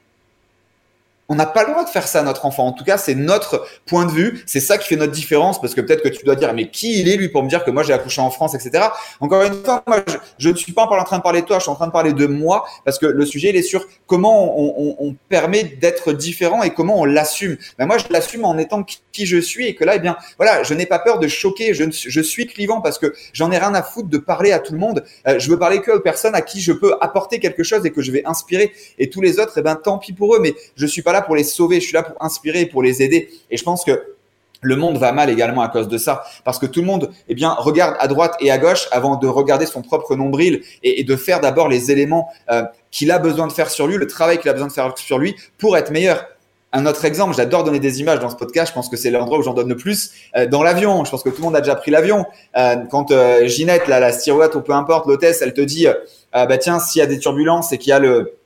On 1.28 1.34
n'a 1.34 1.46
pas 1.46 1.64
le 1.64 1.70
droit 1.70 1.84
de 1.84 1.88
faire 1.88 2.06
ça 2.06 2.20
à 2.20 2.22
notre 2.22 2.44
enfant. 2.44 2.66
En 2.66 2.72
tout 2.72 2.84
cas, 2.84 2.98
c'est 2.98 3.14
notre 3.14 3.66
point 3.86 4.04
de 4.04 4.10
vue. 4.10 4.42
C'est 4.46 4.60
ça 4.60 4.78
qui 4.78 4.88
fait 4.88 4.96
notre 4.96 5.12
différence 5.12 5.60
parce 5.60 5.74
que 5.74 5.80
peut-être 5.80 6.02
que 6.02 6.08
tu 6.08 6.24
dois 6.24 6.36
dire, 6.36 6.52
mais 6.52 6.68
qui 6.68 7.00
il 7.00 7.08
est 7.08 7.16
lui 7.16 7.28
pour 7.28 7.42
me 7.42 7.48
dire 7.48 7.64
que 7.64 7.70
moi 7.70 7.82
j'ai 7.82 7.92
accouché 7.92 8.20
en 8.20 8.30
France, 8.30 8.54
etc. 8.54 8.86
Encore 9.20 9.42
une 9.42 9.54
fois, 9.64 9.82
moi, 9.86 10.02
je, 10.38 10.48
ne 10.50 10.54
suis 10.54 10.72
pas 10.72 10.82
en 10.82 11.04
train 11.04 11.18
de 11.18 11.22
parler 11.22 11.40
de 11.42 11.46
toi, 11.46 11.58
je 11.58 11.62
suis 11.62 11.70
en 11.70 11.74
train 11.74 11.86
de 11.86 11.92
parler 11.92 12.12
de 12.12 12.26
moi 12.26 12.64
parce 12.84 12.98
que 12.98 13.06
le 13.06 13.24
sujet 13.24 13.50
il 13.50 13.56
est 13.56 13.62
sur 13.62 13.86
comment 14.06 14.54
on, 14.58 15.14
permet 15.28 15.64
d'être 15.64 16.12
différent 16.12 16.62
et 16.62 16.70
comment 16.70 17.00
on 17.00 17.04
l'assume. 17.04 17.56
Ben 17.78 17.86
moi, 17.86 17.98
je 17.98 18.04
l'assume 18.10 18.44
en 18.44 18.58
étant 18.58 18.84
qui 19.12 19.26
je 19.26 19.38
suis 19.38 19.66
et 19.66 19.74
que 19.74 19.84
là, 19.84 19.96
eh 19.96 19.98
bien, 20.00 20.16
voilà, 20.36 20.62
je 20.62 20.74
n'ai 20.74 20.86
pas 20.86 20.98
peur 20.98 21.18
de 21.18 21.28
choquer. 21.28 21.72
Je, 21.72 21.84
je 21.90 22.20
suis 22.20 22.46
clivant 22.46 22.80
parce 22.80 22.98
que 22.98 23.14
j'en 23.32 23.50
ai 23.50 23.58
rien 23.58 23.74
à 23.74 23.82
foutre 23.82 24.08
de 24.08 24.18
parler 24.18 24.52
à 24.52 24.58
tout 24.58 24.72
le 24.72 24.78
monde. 24.78 25.04
Euh, 25.26 25.38
je 25.38 25.48
veux 25.50 25.58
parler 25.58 25.80
que 25.80 25.92
aux 25.92 26.00
personnes 26.00 26.34
à 26.34 26.42
qui 26.42 26.60
je 26.60 26.72
peux 26.72 26.94
apporter 27.00 27.38
quelque 27.38 27.62
chose 27.62 27.86
et 27.86 27.90
que 27.90 28.02
je 28.02 28.12
vais 28.12 28.24
inspirer. 28.26 28.72
Et 28.98 29.08
tous 29.08 29.20
les 29.20 29.38
autres, 29.38 29.54
eh 29.56 29.62
ben, 29.62 29.76
tant 29.76 29.98
pis 29.98 30.12
pour 30.12 30.34
eux. 30.34 30.40
Mais 30.40 30.54
je 30.76 30.86
suis 30.86 31.02
pas 31.02 31.13
là 31.14 31.22
pour 31.22 31.36
les 31.36 31.44
sauver, 31.44 31.80
je 31.80 31.86
suis 31.86 31.94
là 31.94 32.02
pour 32.02 32.22
inspirer, 32.22 32.66
pour 32.66 32.82
les 32.82 33.02
aider. 33.02 33.30
Et 33.50 33.56
je 33.56 33.64
pense 33.64 33.84
que 33.84 34.14
le 34.64 34.76
monde 34.76 34.96
va 34.96 35.12
mal 35.12 35.30
également 35.30 35.62
à 35.62 35.68
cause 35.68 35.88
de 35.88 35.98
ça, 35.98 36.24
parce 36.44 36.58
que 36.58 36.66
tout 36.66 36.80
le 36.80 36.86
monde, 36.86 37.10
eh 37.28 37.34
bien, 37.34 37.52
regarde 37.52 37.96
à 38.00 38.08
droite 38.08 38.34
et 38.40 38.50
à 38.50 38.58
gauche 38.58 38.88
avant 38.90 39.16
de 39.16 39.28
regarder 39.28 39.66
son 39.66 39.82
propre 39.82 40.16
nombril 40.16 40.62
et, 40.82 41.04
de 41.04 41.16
faire 41.16 41.40
d'abord 41.40 41.68
les 41.68 41.90
éléments 41.90 42.28
euh, 42.50 42.64
qu'il 42.90 43.10
a 43.10 43.18
besoin 43.18 43.46
de 43.46 43.52
faire 43.52 43.70
sur 43.70 43.86
lui, 43.86 43.96
le 43.96 44.06
travail 44.06 44.38
qu'il 44.38 44.48
a 44.48 44.54
besoin 44.54 44.68
de 44.68 44.72
faire 44.72 44.96
sur 44.96 45.18
lui 45.18 45.36
pour 45.58 45.76
être 45.76 45.90
meilleur. 45.90 46.26
Un 46.72 46.86
autre 46.86 47.04
exemple, 47.04 47.36
j'adore 47.36 47.62
donner 47.62 47.78
des 47.78 48.00
images 48.00 48.18
dans 48.18 48.30
ce 48.30 48.36
podcast. 48.36 48.70
Je 48.70 48.74
pense 48.74 48.88
que 48.88 48.96
c'est 48.96 49.10
l'endroit 49.10 49.38
où 49.38 49.42
j'en 49.42 49.54
donne 49.54 49.68
le 49.68 49.76
plus. 49.76 50.10
Euh, 50.34 50.46
dans 50.46 50.62
l'avion, 50.62 51.04
je 51.04 51.10
pense 51.10 51.22
que 51.22 51.28
tout 51.28 51.36
le 51.36 51.44
monde 51.44 51.56
a 51.56 51.60
déjà 51.60 51.76
pris 51.76 51.90
l'avion. 51.92 52.24
Euh, 52.56 52.76
quand 52.90 53.12
Ginette, 53.44 53.86
là, 53.86 54.00
la 54.00 54.12
steward 54.12 54.56
ou 54.56 54.60
peu 54.60 54.72
importe, 54.72 55.06
l'hôtesse, 55.06 55.42
elle 55.42 55.52
te 55.52 55.60
dit, 55.60 55.86
bah 56.32 56.58
tiens, 56.58 56.80
s'il 56.80 56.98
y 56.98 57.02
a 57.02 57.06
des 57.06 57.18
turbulences 57.18 57.72
et 57.72 57.78
qu'il 57.78 57.90
y 57.90 57.92
a 57.92 58.00
le 58.00 58.38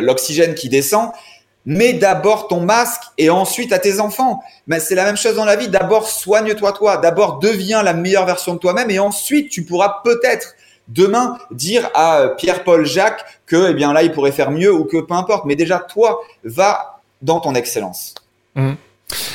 l'oxygène 0.00 0.54
qui 0.54 0.68
descend, 0.68 1.10
Mets 1.66 1.94
d'abord 1.94 2.48
ton 2.48 2.60
masque 2.60 3.02
et 3.16 3.30
ensuite 3.30 3.72
à 3.72 3.78
tes 3.78 4.00
enfants. 4.00 4.42
Mais 4.66 4.80
c'est 4.80 4.94
la 4.94 5.04
même 5.04 5.16
chose 5.16 5.36
dans 5.36 5.44
la 5.44 5.56
vie. 5.56 5.68
D'abord, 5.68 6.08
soigne-toi 6.08 6.72
toi. 6.72 6.98
D'abord, 6.98 7.38
deviens 7.38 7.82
la 7.82 7.94
meilleure 7.94 8.26
version 8.26 8.54
de 8.54 8.58
toi-même 8.58 8.90
et 8.90 8.98
ensuite, 8.98 9.50
tu 9.50 9.64
pourras 9.64 10.00
peut-être 10.04 10.54
demain 10.88 11.38
dire 11.50 11.88
à 11.94 12.18
euh, 12.18 12.28
Pierre-Paul 12.34 12.84
Jacques 12.84 13.24
que, 13.46 13.70
eh 13.70 13.74
bien 13.74 13.92
là, 13.94 14.02
il 14.02 14.12
pourrait 14.12 14.32
faire 14.32 14.50
mieux 14.50 14.72
ou 14.72 14.84
que 14.84 15.00
peu 15.00 15.14
importe. 15.14 15.46
Mais 15.46 15.56
déjà, 15.56 15.78
toi, 15.78 16.20
va 16.44 17.00
dans 17.22 17.40
ton 17.40 17.54
excellence. 17.54 18.14
Mmh. 18.54 18.72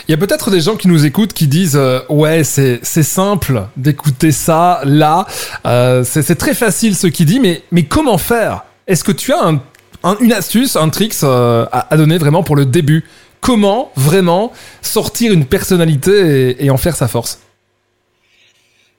Il 0.08 0.12
y 0.12 0.14
a 0.14 0.18
peut-être 0.18 0.52
des 0.52 0.62
gens 0.62 0.75
qui 0.75 0.88
nous 0.88 1.06
écoutent 1.06 1.34
qui 1.34 1.48
disent 1.48 1.78
euh, 1.78 2.00
ouais 2.10 2.44
c'est 2.44 2.80
c'est 2.82 3.04
simple 3.04 3.68
d'écouter 3.78 4.32
ça 4.32 4.82
là 4.84 5.28
euh, 5.66 6.04
c'est 6.04 6.36
très 6.36 6.56
facile 6.56 6.96
ce 6.96 7.08
qu'il 7.08 7.28
dit 7.28 7.40
mais 7.40 7.62
mais 7.72 7.84
comment 7.84 8.18
faire? 8.18 8.66
Est-ce 8.88 9.04
que 9.04 9.12
tu 9.12 9.32
as 9.32 9.44
un 9.44 9.62
une 10.19 10.34
astuce, 10.34 10.75
un 10.75 10.90
trick 10.90 11.13
euh, 11.24 11.66
à, 11.72 11.98
donner 11.98 12.18
vraiment 12.18 12.44
pour 12.44 12.56
le 12.56 12.66
début. 12.66 13.06
Comment 13.42 13.92
vraiment 13.96 14.51
sortir 14.81 15.31
une 15.31 15.46
personnalité 15.46 16.63
et, 16.63 16.69
en 16.69 16.78
faire 16.78 16.96
sa 16.96 17.07
force 17.07 17.40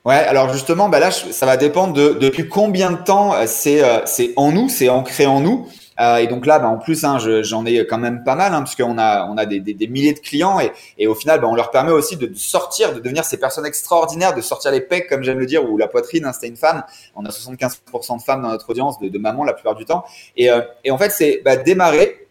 Ouais, 0.05 0.15
alors 0.15 0.51
justement, 0.53 0.89
bah 0.89 0.99
là, 0.99 1.11
ça 1.11 1.45
va 1.45 1.59
dépendre 1.59 1.93
de 1.93 2.17
depuis 2.19 2.49
combien 2.49 2.91
de 2.91 2.97
temps 2.97 3.35
euh, 3.35 3.45
euh, 3.67 4.01
c'est 4.07 4.33
en 4.37 4.51
nous, 4.51 4.71
c'est 4.71 4.89
ancré 4.89 5.27
en 5.27 5.41
nous. 5.41 5.69
Euh, 6.01 6.17
et 6.17 6.27
donc 6.27 6.47
là, 6.47 6.59
bah, 6.59 6.69
en 6.69 6.79
plus, 6.79 7.05
hein, 7.05 7.19
j'en 7.43 7.67
ai 7.67 7.87
quand 7.87 7.99
même 7.99 8.25
pas 8.25 8.35
mal, 8.35 8.55
hein, 8.55 8.63
puisqu'on 8.63 8.99
a, 8.99 9.27
on 9.27 9.37
a 9.37 9.47
des, 9.47 9.61
des, 9.61 9.75
des, 9.75 9.87
milliers 9.87 10.15
de 10.15 10.19
clients 10.19 10.59
et, 10.61 10.73
et 10.99 11.07
au 11.07 11.15
final, 11.15 11.41
bah, 11.41 11.49
on 11.49 11.55
leur 11.55 11.71
permet 11.71 11.93
aussi 11.93 12.17
de 12.17 12.33
sortir, 12.35 12.95
de 12.95 13.01
devenir 13.01 13.25
ces 13.25 13.39
personnes 13.39 13.67
extraordinaires, 13.67 14.35
de 14.35 14.41
sortir 14.41 14.71
les 14.71 14.81
pecs, 14.81 15.09
comme 15.09 15.23
j'aime 15.23 15.39
le 15.39 15.47
dire, 15.47 15.69
ou 15.69 15.77
la 15.77 15.89
poitrine. 15.89 16.25
Hein, 16.25 16.33
C'était 16.33 16.49
une 16.49 16.57
femme. 16.57 16.83
On 17.15 17.25
a 17.25 17.29
75% 17.29 18.19
de 18.19 18.23
femmes 18.23 18.43
dans 18.43 18.49
notre 18.49 18.71
audience, 18.71 18.99
de, 18.99 19.09
de 19.09 19.19
maman 19.19 19.45
la 19.45 19.53
plupart 19.53 19.75
du 19.75 19.85
temps. 19.85 20.05
Et, 20.37 20.51
euh, 20.51 20.63
et 20.85 20.91
en 20.91 20.99
fait, 20.99 21.11
c'est 21.11 21.43
bah, 21.45 21.57
démarrer, 21.57 22.27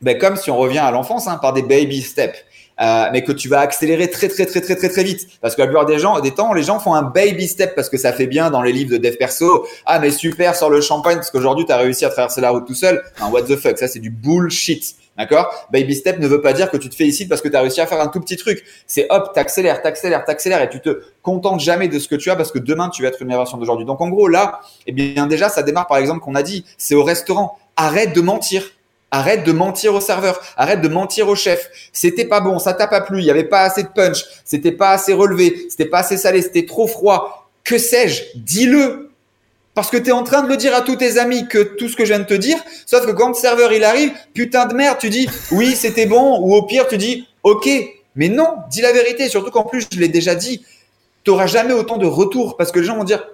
bah, 0.00 0.14
comme 0.14 0.36
si 0.36 0.50
on 0.50 0.56
revient 0.56 0.80
à 0.80 0.90
l'enfance, 0.90 1.28
hein, 1.28 1.38
par 1.40 1.52
des 1.52 1.62
baby 1.62 2.02
steps. 2.02 2.44
Euh, 2.82 3.04
mais 3.12 3.22
que 3.22 3.30
tu 3.30 3.48
vas 3.48 3.60
accélérer 3.60 4.10
très 4.10 4.28
très 4.28 4.44
très 4.44 4.60
très 4.60 4.74
très 4.74 4.88
très 4.88 5.04
vite 5.04 5.28
parce 5.40 5.54
que 5.54 5.60
la 5.60 5.68
plupart 5.68 5.86
des 5.86 6.00
gens 6.00 6.18
des 6.18 6.32
temps 6.32 6.52
les 6.52 6.64
gens 6.64 6.80
font 6.80 6.94
un 6.94 7.02
baby 7.02 7.46
step 7.46 7.76
parce 7.76 7.88
que 7.88 7.96
ça 7.96 8.12
fait 8.12 8.26
bien 8.26 8.50
dans 8.50 8.60
les 8.60 8.72
livres 8.72 8.90
de 8.90 8.96
dev 8.96 9.16
perso 9.16 9.68
ah 9.86 10.00
mais 10.00 10.10
super 10.10 10.56
sors 10.56 10.68
le 10.68 10.80
champagne 10.80 11.16
parce 11.16 11.30
qu'aujourd'hui 11.30 11.64
tu 11.64 11.70
as 11.70 11.76
réussi 11.76 12.04
à 12.04 12.08
traverser 12.08 12.40
la 12.40 12.50
route 12.50 12.66
tout 12.66 12.74
seul 12.74 13.00
un 13.20 13.28
what 13.28 13.42
the 13.42 13.54
fuck 13.54 13.78
ça 13.78 13.86
c'est 13.86 14.00
du 14.00 14.10
bullshit 14.10 14.96
D'accord? 15.16 15.68
Baby 15.70 15.94
step 15.94 16.18
ne 16.20 16.26
veut 16.26 16.40
pas 16.40 16.54
dire 16.54 16.70
que 16.70 16.78
tu 16.78 16.88
te 16.88 16.94
félicite 16.94 17.28
parce 17.28 17.42
que 17.42 17.48
tu 17.48 17.54
as 17.54 17.60
réussi 17.60 17.82
à 17.82 17.86
faire 17.86 18.00
un 18.00 18.08
tout 18.08 18.18
petit 18.18 18.36
truc. 18.38 18.64
C'est 18.86 19.06
hop, 19.10 19.32
t'accélères, 19.34 19.82
t'accélères, 19.82 20.24
t'accélères 20.24 20.62
et 20.62 20.70
tu 20.70 20.80
te 20.80 21.02
contentes 21.20 21.60
jamais 21.60 21.88
de 21.88 21.98
ce 21.98 22.08
que 22.08 22.14
tu 22.14 22.30
as 22.30 22.36
parce 22.36 22.50
que 22.50 22.58
demain 22.58 22.88
tu 22.88 23.02
vas 23.02 23.08
être 23.08 23.20
une 23.20 23.28
version 23.28 23.58
d'aujourd'hui. 23.58 23.84
Donc 23.84 24.00
en 24.00 24.08
gros 24.08 24.26
là, 24.26 24.60
eh 24.86 24.92
bien 24.92 25.26
déjà 25.26 25.50
ça 25.50 25.62
démarre 25.62 25.86
par 25.86 25.98
exemple 25.98 26.20
qu'on 26.20 26.34
a 26.34 26.42
dit, 26.42 26.64
c'est 26.78 26.94
au 26.94 27.04
restaurant. 27.04 27.58
Arrête 27.76 28.14
de 28.14 28.22
mentir. 28.22 28.64
Arrête 29.14 29.44
de 29.44 29.52
mentir 29.52 29.94
au 29.94 30.00
serveur, 30.00 30.40
arrête 30.56 30.80
de 30.80 30.88
mentir 30.88 31.28
au 31.28 31.34
chef. 31.34 31.68
C'était 31.92 32.24
pas 32.24 32.40
bon, 32.40 32.58
ça 32.58 32.72
t'a 32.72 32.86
pas 32.86 33.02
plu, 33.02 33.18
il 33.18 33.26
y 33.26 33.30
avait 33.30 33.44
pas 33.44 33.60
assez 33.60 33.82
de 33.82 33.88
punch, 33.88 34.24
c'était 34.42 34.72
pas 34.72 34.90
assez 34.90 35.12
relevé, 35.12 35.66
c'était 35.68 35.84
pas 35.84 35.98
assez 35.98 36.16
salé, 36.16 36.40
c'était 36.40 36.64
trop 36.64 36.86
froid. 36.86 37.50
Que 37.62 37.76
sais-je? 37.76 38.22
Dis-le. 38.36 39.10
Parce 39.74 39.90
que 39.90 39.98
tu 39.98 40.08
es 40.08 40.12
en 40.12 40.22
train 40.22 40.42
de 40.42 40.48
le 40.48 40.56
dire 40.56 40.74
à 40.74 40.80
tous 40.80 40.96
tes 40.96 41.18
amis 41.18 41.46
que 41.46 41.58
tout 41.58 41.88
ce 41.88 41.96
que 41.96 42.04
je 42.04 42.08
viens 42.14 42.20
de 42.20 42.24
te 42.24 42.34
dire, 42.34 42.56
sauf 42.86 43.04
que 43.04 43.12
quand 43.12 43.28
le 43.28 43.34
serveur 43.34 43.72
il 43.74 43.84
arrive, 43.84 44.12
putain 44.32 44.64
de 44.64 44.74
merde, 44.74 44.96
tu 44.98 45.10
dis 45.10 45.28
oui, 45.50 45.74
c'était 45.76 46.06
bon 46.06 46.40
ou 46.40 46.54
au 46.54 46.62
pire 46.62 46.88
tu 46.88 46.96
dis 46.96 47.28
OK. 47.42 47.68
Mais 48.16 48.30
non, 48.30 48.56
dis 48.70 48.80
la 48.80 48.92
vérité, 48.92 49.28
surtout 49.28 49.50
qu'en 49.50 49.64
plus 49.64 49.86
je 49.92 49.98
l'ai 49.98 50.08
déjà 50.08 50.34
dit, 50.34 50.64
tu 51.22 51.30
n'auras 51.30 51.46
jamais 51.46 51.74
autant 51.74 51.98
de 51.98 52.06
retours 52.06 52.56
parce 52.56 52.72
que 52.72 52.80
les 52.80 52.86
gens 52.86 52.96
vont 52.96 53.04
dire 53.04 53.26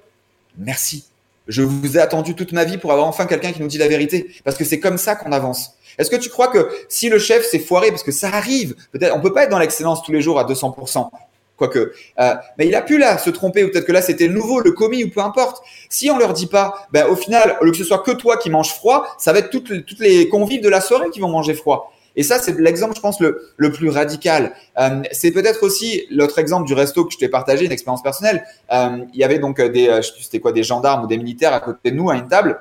merci. 0.57 1.05
Je 1.49 1.63
vous 1.63 1.97
ai 1.97 2.01
attendu 2.01 2.35
toute 2.35 2.53
ma 2.53 2.65
vie 2.65 2.79
pour 2.79 2.93
avoir 2.93 3.09
enfin 3.09 3.27
quelqu'un 3.27 3.53
qui 3.53 3.61
nous 3.61 3.69
dit 3.69 3.79
la 3.79 3.89
vérité, 3.89 4.29
parce 4.45 4.57
que 4.57 4.65
c'est 4.65 4.81
comme 4.81 4.99
ça 4.99 5.17
qu'on 5.17 5.33
avance. 5.33 5.73
Est-ce 5.99 6.11
que 6.11 6.17
tu 6.17 6.29
crois 6.29 6.49
que 6.49 6.69
si 6.89 7.09
le 7.09 7.19
chef 7.19 7.45
s'est 7.47 7.59
foiré, 7.59 7.89
parce 7.91 8.03
que 8.03 8.13
ça 8.13 8.29
arrive, 8.29 8.77
peut-être, 8.93 9.17
on 9.17 9.21
peut 9.21 9.33
pas 9.33 9.45
être 9.45 9.51
dans 9.51 9.59
l'excellence 9.59 10.03
tous 10.03 10.13
les 10.13 10.21
jours 10.21 10.39
à 10.39 10.45
200%, 10.45 11.11
quoique, 11.57 11.93
euh, 12.21 12.35
mais 12.59 12.69
il 12.69 12.75
a 12.75 12.83
pu 12.83 12.99
là 12.99 13.19
se 13.19 13.31
tromper, 13.31 13.65
ou 13.65 13.71
peut-être 13.71 13.87
que 13.87 13.93
là 13.93 14.03
c'était 14.03 14.29
nouveau, 14.29 14.61
le 14.61 14.73
commis, 14.73 15.05
ou 15.05 15.11
peu 15.11 15.21
importe. 15.21 15.63
Si 15.89 16.11
on 16.11 16.19
leur 16.19 16.35
dit 16.35 16.47
pas, 16.47 16.87
ben 16.93 17.07
au 17.07 17.17
final, 17.17 17.57
au 17.61 17.65
lieu 17.65 17.73
que 17.73 17.79
ce 17.79 17.85
soit 17.85 18.01
que 18.01 18.13
toi 18.13 18.37
qui 18.37 18.51
manges 18.51 18.75
froid, 18.75 19.07
ça 19.19 19.33
va 19.33 19.39
être 19.39 19.51
toutes, 19.51 19.87
toutes 19.87 20.01
les 20.01 20.29
convives 20.29 20.63
de 20.63 20.69
la 20.69 20.83
soirée 20.83 21.09
qui 21.11 21.19
vont 21.19 21.29
manger 21.29 21.55
froid. 21.55 21.93
Et 22.19 22.23
ça, 22.23 22.39
c'est 22.39 22.59
l'exemple, 22.59 22.95
je 22.95 23.01
pense, 23.01 23.19
le, 23.21 23.51
le 23.57 23.73
plus 23.73 23.89
radical. 23.89 24.53
Euh, 24.79 25.03
c'est 25.13 25.31
peut-être 25.31 25.63
aussi 25.63 26.07
l'autre 26.11 26.39
exemple 26.39 26.67
du 26.67 26.75
resto 26.75 27.07
que 27.07 27.13
je 27.13 27.19
t'ai 27.19 27.29
partagé, 27.29 27.65
une 27.65 27.73
expérience 27.73 28.03
personnelle. 28.03 28.45
Euh, 28.71 28.99
il 29.15 29.21
y 29.21 29.25
avait 29.25 29.39
donc 29.39 29.59
des, 29.61 29.87
je 29.87 30.03
sais 30.03 30.13
plus 30.13 30.25
c'était 30.25 30.41
quoi, 30.41 30.53
des 30.53 30.65
gendarmes 30.65 31.05
ou 31.05 31.07
des 31.07 31.17
militaires 31.17 31.55
à 31.55 31.61
côté 31.61 31.91
de 31.91 31.97
nous 31.97 32.11
à 32.11 32.17
une 32.17 32.29
table. 32.29 32.61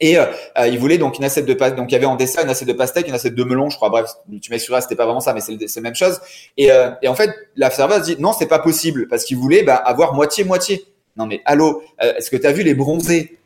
Et 0.00 0.18
euh, 0.18 0.26
euh, 0.58 0.68
il 0.68 0.78
voulait 0.78 0.98
donc 0.98 1.18
une 1.18 1.24
assiette 1.24 1.46
de 1.46 1.54
pastèque. 1.54 1.76
Donc 1.76 1.90
il 1.90 1.94
y 1.94 1.96
avait 1.96 2.06
en 2.06 2.16
dessert 2.16 2.44
une 2.44 2.50
assiette 2.50 2.68
de 2.68 2.74
pastèque, 2.74 3.08
une 3.08 3.14
assiette 3.14 3.34
de 3.34 3.44
melon, 3.44 3.70
je 3.70 3.76
crois. 3.76 3.88
Bref, 3.88 4.10
tu 4.40 4.50
m'excuseras, 4.50 4.82
c'était 4.82 4.96
pas 4.96 5.04
vraiment 5.04 5.20
ça, 5.20 5.32
mais 5.32 5.40
c'est 5.40 5.76
la 5.76 5.82
même 5.82 5.94
chose. 5.94 6.20
Et, 6.56 6.70
euh, 6.70 6.90
et 7.02 7.08
en 7.08 7.14
fait, 7.14 7.30
la 7.56 7.70
serveuse 7.70 8.02
dit 8.02 8.16
non, 8.18 8.32
c'est 8.32 8.46
pas 8.46 8.58
possible 8.58 9.08
parce 9.08 9.24
qu'il 9.24 9.38
voulait 9.38 9.62
bah, 9.62 9.76
avoir 9.76 10.14
moitié 10.14 10.44
moitié. 10.44 10.86
Non 11.16 11.26
mais 11.26 11.40
allô, 11.46 11.82
est-ce 11.98 12.30
que 12.30 12.36
tu 12.36 12.46
as 12.46 12.52
vu 12.52 12.62
les 12.62 12.74
bronzés? 12.74 13.38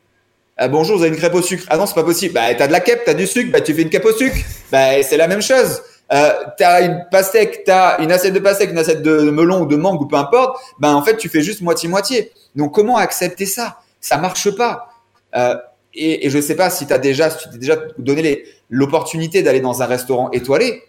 Ah, 0.60 0.68
Bonjour, 0.68 0.98
vous 0.98 1.02
avez 1.02 1.12
une 1.12 1.18
crêpe 1.18 1.34
au 1.34 1.42
sucre. 1.42 1.64
Ah 1.70 1.76
non, 1.76 1.86
c'est 1.86 1.94
pas 1.94 2.04
possible. 2.04 2.34
Bah 2.34 2.54
t'as 2.54 2.66
de 2.66 2.72
la 2.72 2.80
crêpe, 2.80 3.02
t'as 3.04 3.14
du 3.14 3.26
sucre, 3.26 3.50
bah 3.50 3.60
tu 3.60 3.74
fais 3.74 3.82
une 3.82 3.88
crêpe 3.88 4.04
au 4.04 4.12
sucre. 4.12 4.36
Bah 4.70 5.02
c'est 5.02 5.16
la 5.16 5.26
même 5.26 5.42
chose. 5.42 5.82
Euh, 6.12 6.32
t'as 6.58 6.82
une 6.82 7.06
pastèque, 7.10 7.64
t'as 7.64 7.98
une 8.02 8.12
assiette 8.12 8.34
de 8.34 8.40
pastèque, 8.40 8.70
une 8.70 8.78
assiette 8.78 9.02
de 9.02 9.30
melon 9.30 9.62
ou 9.62 9.66
de 9.66 9.76
mangue 9.76 10.02
ou 10.02 10.06
peu 10.06 10.16
importe. 10.16 10.60
Ben 10.78 10.94
en 10.94 11.02
fait, 11.02 11.16
tu 11.16 11.28
fais 11.28 11.40
juste 11.40 11.62
moitié 11.62 11.88
moitié. 11.88 12.30
Donc 12.54 12.74
comment 12.74 12.98
accepter 12.98 13.46
ça? 13.46 13.78
Ça 14.00 14.18
marche 14.18 14.50
pas. 14.54 14.90
Euh, 15.34 15.56
et, 15.94 16.26
et 16.26 16.30
je 16.30 16.38
sais 16.40 16.56
pas 16.56 16.68
si 16.68 16.86
tu 16.86 16.92
as 16.92 16.98
déjà, 16.98 17.30
tu 17.30 17.48
t'es 17.48 17.58
déjà 17.58 17.76
donné 17.98 18.44
l'opportunité 18.68 19.42
d'aller 19.42 19.60
dans 19.60 19.82
un 19.82 19.86
restaurant 19.86 20.30
étoilé, 20.30 20.82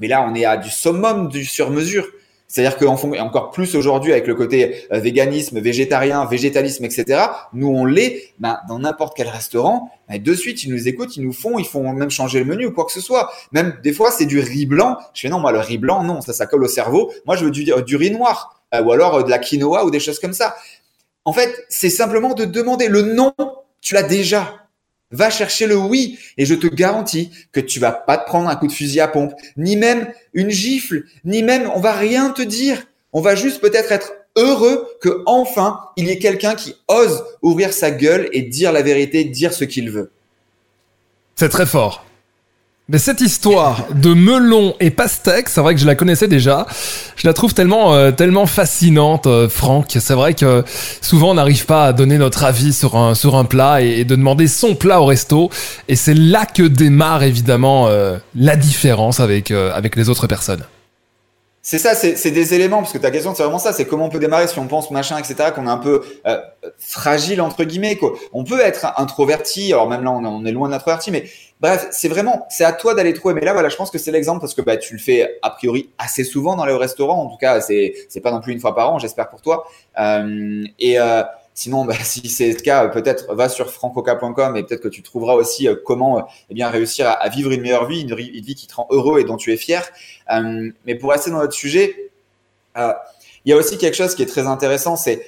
mais 0.00 0.08
là, 0.08 0.26
on 0.28 0.34
est 0.34 0.44
à 0.44 0.56
du 0.56 0.70
summum 0.70 1.28
du 1.28 1.44
sur-mesure. 1.44 2.06
C'est-à-dire 2.48 2.78
qu'en 2.78 2.96
fond, 2.96 3.12
encore 3.18 3.50
plus 3.50 3.74
aujourd'hui 3.74 4.12
avec 4.12 4.26
le 4.26 4.34
côté 4.34 4.86
euh, 4.92 5.00
véganisme, 5.00 5.60
végétarien, 5.60 6.24
végétalisme, 6.26 6.84
etc. 6.84 7.24
Nous, 7.52 7.68
on 7.68 7.84
l'est 7.84 8.34
ben, 8.38 8.58
dans 8.68 8.78
n'importe 8.78 9.16
quel 9.16 9.28
restaurant. 9.28 9.90
Ben, 10.08 10.22
de 10.22 10.34
suite, 10.34 10.62
ils 10.62 10.72
nous 10.72 10.86
écoutent, 10.86 11.16
ils 11.16 11.24
nous 11.24 11.32
font, 11.32 11.58
ils 11.58 11.66
font 11.66 11.92
même 11.92 12.10
changer 12.10 12.38
le 12.38 12.44
menu 12.44 12.66
ou 12.66 12.72
quoi 12.72 12.84
que 12.84 12.92
ce 12.92 13.00
soit. 13.00 13.30
Même 13.52 13.76
des 13.82 13.92
fois, 13.92 14.10
c'est 14.10 14.26
du 14.26 14.38
riz 14.38 14.66
blanc. 14.66 14.96
Je 15.12 15.22
fais 15.22 15.28
non, 15.28 15.40
moi 15.40 15.52
le 15.52 15.58
riz 15.58 15.78
blanc, 15.78 16.04
non, 16.04 16.20
ça, 16.20 16.32
ça 16.32 16.46
colle 16.46 16.64
au 16.64 16.68
cerveau. 16.68 17.12
Moi, 17.26 17.36
je 17.36 17.44
veux 17.44 17.50
du, 17.50 17.64
du 17.64 17.96
riz 17.96 18.10
noir 18.10 18.62
euh, 18.74 18.82
ou 18.82 18.92
alors 18.92 19.16
euh, 19.16 19.22
de 19.22 19.30
la 19.30 19.38
quinoa 19.38 19.84
ou 19.84 19.90
des 19.90 20.00
choses 20.00 20.20
comme 20.20 20.32
ça. 20.32 20.56
En 21.24 21.32
fait, 21.32 21.66
c'est 21.68 21.90
simplement 21.90 22.34
de 22.34 22.44
demander 22.44 22.86
le 22.86 23.02
nom 23.02 23.32
tu 23.86 23.94
l'as 23.94 24.02
déjà. 24.02 24.65
Va 25.12 25.30
chercher 25.30 25.66
le 25.66 25.76
oui 25.76 26.18
et 26.36 26.44
je 26.44 26.54
te 26.54 26.66
garantis 26.66 27.30
que 27.52 27.60
tu 27.60 27.78
vas 27.78 27.92
pas 27.92 28.18
te 28.18 28.26
prendre 28.26 28.48
un 28.48 28.56
coup 28.56 28.66
de 28.66 28.72
fusil 28.72 29.00
à 29.00 29.08
pompe, 29.08 29.32
ni 29.56 29.76
même 29.76 30.12
une 30.34 30.50
gifle, 30.50 31.04
ni 31.24 31.42
même 31.42 31.70
on 31.74 31.80
va 31.80 31.92
rien 31.92 32.30
te 32.30 32.42
dire. 32.42 32.82
On 33.12 33.20
va 33.20 33.34
juste 33.34 33.60
peut-être 33.60 33.92
être 33.92 34.12
heureux 34.36 34.88
que 35.00 35.22
enfin 35.26 35.80
il 35.96 36.06
y 36.06 36.10
ait 36.10 36.18
quelqu'un 36.18 36.54
qui 36.54 36.74
ose 36.88 37.24
ouvrir 37.40 37.72
sa 37.72 37.90
gueule 37.90 38.28
et 38.32 38.42
dire 38.42 38.72
la 38.72 38.82
vérité, 38.82 39.24
dire 39.24 39.52
ce 39.52 39.64
qu'il 39.64 39.90
veut. 39.90 40.10
C'est 41.36 41.50
très 41.50 41.66
fort. 41.66 42.04
Mais 42.88 42.98
cette 42.98 43.20
histoire 43.20 43.88
de 43.92 44.14
melon 44.14 44.76
et 44.78 44.90
pastèque, 44.90 45.48
c'est 45.48 45.60
vrai 45.60 45.74
que 45.74 45.80
je 45.80 45.86
la 45.86 45.96
connaissais 45.96 46.28
déjà. 46.28 46.68
Je 47.16 47.26
la 47.26 47.34
trouve 47.34 47.52
tellement, 47.52 47.94
euh, 47.94 48.12
tellement 48.12 48.46
fascinante, 48.46 49.26
euh, 49.26 49.48
Franck. 49.48 49.96
C'est 49.98 50.14
vrai 50.14 50.34
que 50.34 50.62
souvent 51.00 51.32
on 51.32 51.34
n'arrive 51.34 51.66
pas 51.66 51.86
à 51.86 51.92
donner 51.92 52.16
notre 52.16 52.44
avis 52.44 52.72
sur 52.72 52.96
un, 52.96 53.16
sur 53.16 53.34
un 53.34 53.44
plat 53.44 53.82
et, 53.82 54.04
de 54.04 54.14
demander 54.14 54.46
son 54.46 54.76
plat 54.76 55.00
au 55.00 55.06
resto. 55.06 55.50
Et 55.88 55.96
c'est 55.96 56.14
là 56.14 56.46
que 56.46 56.62
démarre 56.62 57.24
évidemment 57.24 57.88
euh, 57.88 58.18
la 58.36 58.54
différence 58.54 59.18
avec, 59.18 59.50
avec 59.50 59.96
les 59.96 60.08
autres 60.08 60.28
personnes. 60.28 60.62
C'est 61.68 61.78
ça, 61.78 61.96
c'est 61.96 62.30
des 62.30 62.54
éléments, 62.54 62.78
parce 62.78 62.92
que 62.92 62.98
ta 62.98 63.10
question, 63.10 63.34
c'est 63.34 63.42
vraiment 63.42 63.58
ça, 63.58 63.72
c'est 63.72 63.86
comment 63.86 64.04
on 64.04 64.08
peut 64.08 64.20
démarrer 64.20 64.46
si 64.46 64.56
on 64.60 64.68
pense 64.68 64.92
machin, 64.92 65.18
etc., 65.18 65.50
qu'on 65.52 65.66
est 65.66 65.70
un 65.70 65.78
peu 65.78 66.00
fragile, 66.78 67.40
entre 67.40 67.64
guillemets. 67.64 67.96
Quoi. 67.96 68.12
On 68.32 68.44
peut 68.44 68.60
être 68.60 68.86
introverti, 68.96 69.72
alors 69.72 69.88
même 69.88 70.04
là, 70.04 70.12
on 70.12 70.44
est 70.44 70.52
loin 70.52 70.68
d'introverti, 70.68 71.10
mais 71.10 71.24
Bref, 71.60 71.88
c'est 71.90 72.08
vraiment, 72.08 72.46
c'est 72.50 72.64
à 72.64 72.72
toi 72.72 72.94
d'aller 72.94 73.14
trouver. 73.14 73.34
Mais 73.34 73.40
là, 73.40 73.54
voilà, 73.54 73.70
je 73.70 73.76
pense 73.76 73.90
que 73.90 73.96
c'est 73.96 74.10
l'exemple 74.10 74.40
parce 74.40 74.54
que 74.54 74.60
bah, 74.60 74.76
tu 74.76 74.92
le 74.92 74.98
fais 74.98 75.38
a 75.40 75.50
priori 75.50 75.90
assez 75.96 76.22
souvent 76.22 76.54
dans 76.54 76.66
les 76.66 76.74
restaurants. 76.74 77.22
En 77.22 77.30
tout 77.30 77.38
cas, 77.38 77.60
c'est 77.62 78.20
pas 78.22 78.30
non 78.30 78.40
plus 78.40 78.52
une 78.52 78.60
fois 78.60 78.74
par 78.74 78.92
an, 78.92 78.98
j'espère 78.98 79.30
pour 79.30 79.40
toi. 79.40 79.66
Euh, 79.98 80.64
et 80.78 81.00
euh, 81.00 81.22
sinon, 81.56 81.84
bah, 81.84 81.94
si 82.04 82.28
c'est 82.28 82.52
le 82.52 82.60
cas, 82.60 82.86
peut-être 82.86 83.34
va 83.34 83.48
sur 83.48 83.72
francoca.com 83.72 84.56
et 84.56 84.62
peut-être 84.62 84.82
que 84.82 84.88
tu 84.88 85.02
trouveras 85.02 85.34
aussi 85.34 85.66
euh, 85.66 85.74
comment 85.84 86.28
eh 86.48 86.54
bien 86.54 86.70
réussir 86.70 87.08
à, 87.08 87.28
vivre 87.28 87.50
une 87.50 87.62
meilleure 87.62 87.86
vie, 87.86 88.02
une, 88.02 88.14
vie 88.14 88.54
qui 88.54 88.68
te 88.68 88.74
rend 88.76 88.86
heureux 88.90 89.18
et 89.18 89.24
dont 89.24 89.36
tu 89.36 89.52
es 89.52 89.56
fier. 89.56 89.82
Euh, 90.32 90.70
mais 90.86 90.94
pour 90.94 91.10
rester 91.10 91.32
dans 91.32 91.38
notre 91.38 91.54
sujet, 91.54 92.12
euh, 92.76 92.92
il 93.44 93.50
y 93.50 93.52
a 93.52 93.56
aussi 93.56 93.76
quelque 93.76 93.96
chose 93.96 94.14
qui 94.14 94.22
est 94.22 94.26
très 94.26 94.46
intéressant, 94.46 94.94
c'est 94.94 95.26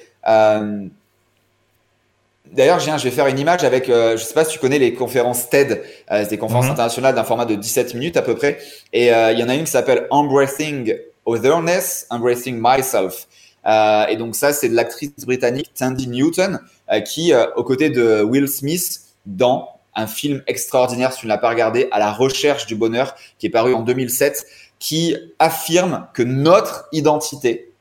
D'ailleurs, 2.51 2.79
je 2.79 3.03
vais 3.03 3.11
faire 3.11 3.27
une 3.27 3.37
image 3.37 3.63
avec, 3.63 3.89
euh, 3.89 4.17
je 4.17 4.23
sais 4.23 4.33
pas 4.33 4.43
si 4.43 4.53
tu 4.53 4.59
connais 4.59 4.79
les 4.79 4.93
conférences 4.93 5.49
TED, 5.49 5.83
euh, 6.11 6.25
des 6.25 6.37
conférences 6.37 6.65
mhm. 6.65 6.71
internationales 6.71 7.15
d'un 7.15 7.23
format 7.23 7.45
de 7.45 7.55
17 7.55 7.93
minutes 7.93 8.17
à 8.17 8.21
peu 8.21 8.35
près. 8.35 8.57
Et 8.91 9.13
euh, 9.13 9.31
il 9.31 9.39
y 9.39 9.43
en 9.43 9.49
a 9.49 9.55
une 9.55 9.65
qui 9.65 9.71
s'appelle 9.71 10.07
Embracing 10.09 10.95
Otherness, 11.25 12.07
Embracing 12.09 12.59
Myself. 12.59 13.27
Euh, 13.65 14.05
et 14.07 14.15
donc 14.15 14.35
ça, 14.35 14.53
c'est 14.53 14.69
de 14.69 14.75
l'actrice 14.75 15.11
britannique 15.25 15.71
Tandy 15.73 16.07
Newton 16.07 16.59
qui, 17.05 17.33
aux 17.55 17.63
côtés 17.63 17.91
de 17.91 18.23
Will 18.23 18.47
Smith, 18.47 19.01
dans 19.27 19.69
un 19.93 20.07
film 20.07 20.41
extraordinaire, 20.47 21.13
si 21.13 21.19
tu 21.19 21.25
ne 21.27 21.29
l'as 21.29 21.37
pas 21.37 21.49
regardé, 21.49 21.87
à 21.91 21.99
la 21.99 22.11
recherche 22.11 22.65
du 22.65 22.75
bonheur, 22.75 23.15
qui 23.37 23.45
est 23.45 23.51
paru 23.51 23.75
en 23.75 23.81
2007, 23.81 24.45
qui 24.79 25.15
affirme 25.37 26.07
que 26.15 26.23
notre 26.23 26.87
identité, 26.91 27.71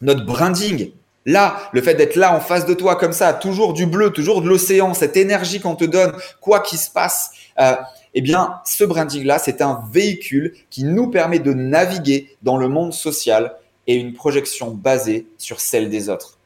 notre 0.00 0.24
branding, 0.24 0.92
Là, 1.26 1.70
le 1.72 1.80
fait 1.80 1.94
d'être 1.94 2.16
là 2.16 2.36
en 2.36 2.40
face 2.40 2.66
de 2.66 2.74
toi 2.74 2.96
comme 2.96 3.12
ça, 3.12 3.32
toujours 3.32 3.72
du 3.72 3.86
bleu, 3.86 4.10
toujours 4.10 4.42
de 4.42 4.48
l'océan, 4.48 4.92
cette 4.92 5.16
énergie 5.16 5.58
qu'on 5.58 5.74
te 5.74 5.84
donne, 5.84 6.12
quoi 6.40 6.60
qu'il 6.60 6.78
se 6.78 6.90
passe, 6.90 7.30
euh, 7.58 7.76
eh 8.12 8.20
bien, 8.20 8.60
ce 8.66 8.84
branding-là, 8.84 9.38
c'est 9.38 9.62
un 9.62 9.82
véhicule 9.90 10.54
qui 10.68 10.84
nous 10.84 11.10
permet 11.10 11.38
de 11.38 11.54
naviguer 11.54 12.36
dans 12.42 12.58
le 12.58 12.68
monde 12.68 12.92
social 12.92 13.56
et 13.86 13.94
une 13.94 14.14
projection 14.14 14.70
basée 14.70 15.26
sur 15.38 15.60
celle 15.60 15.90
des 15.90 16.08
autres. 16.08 16.38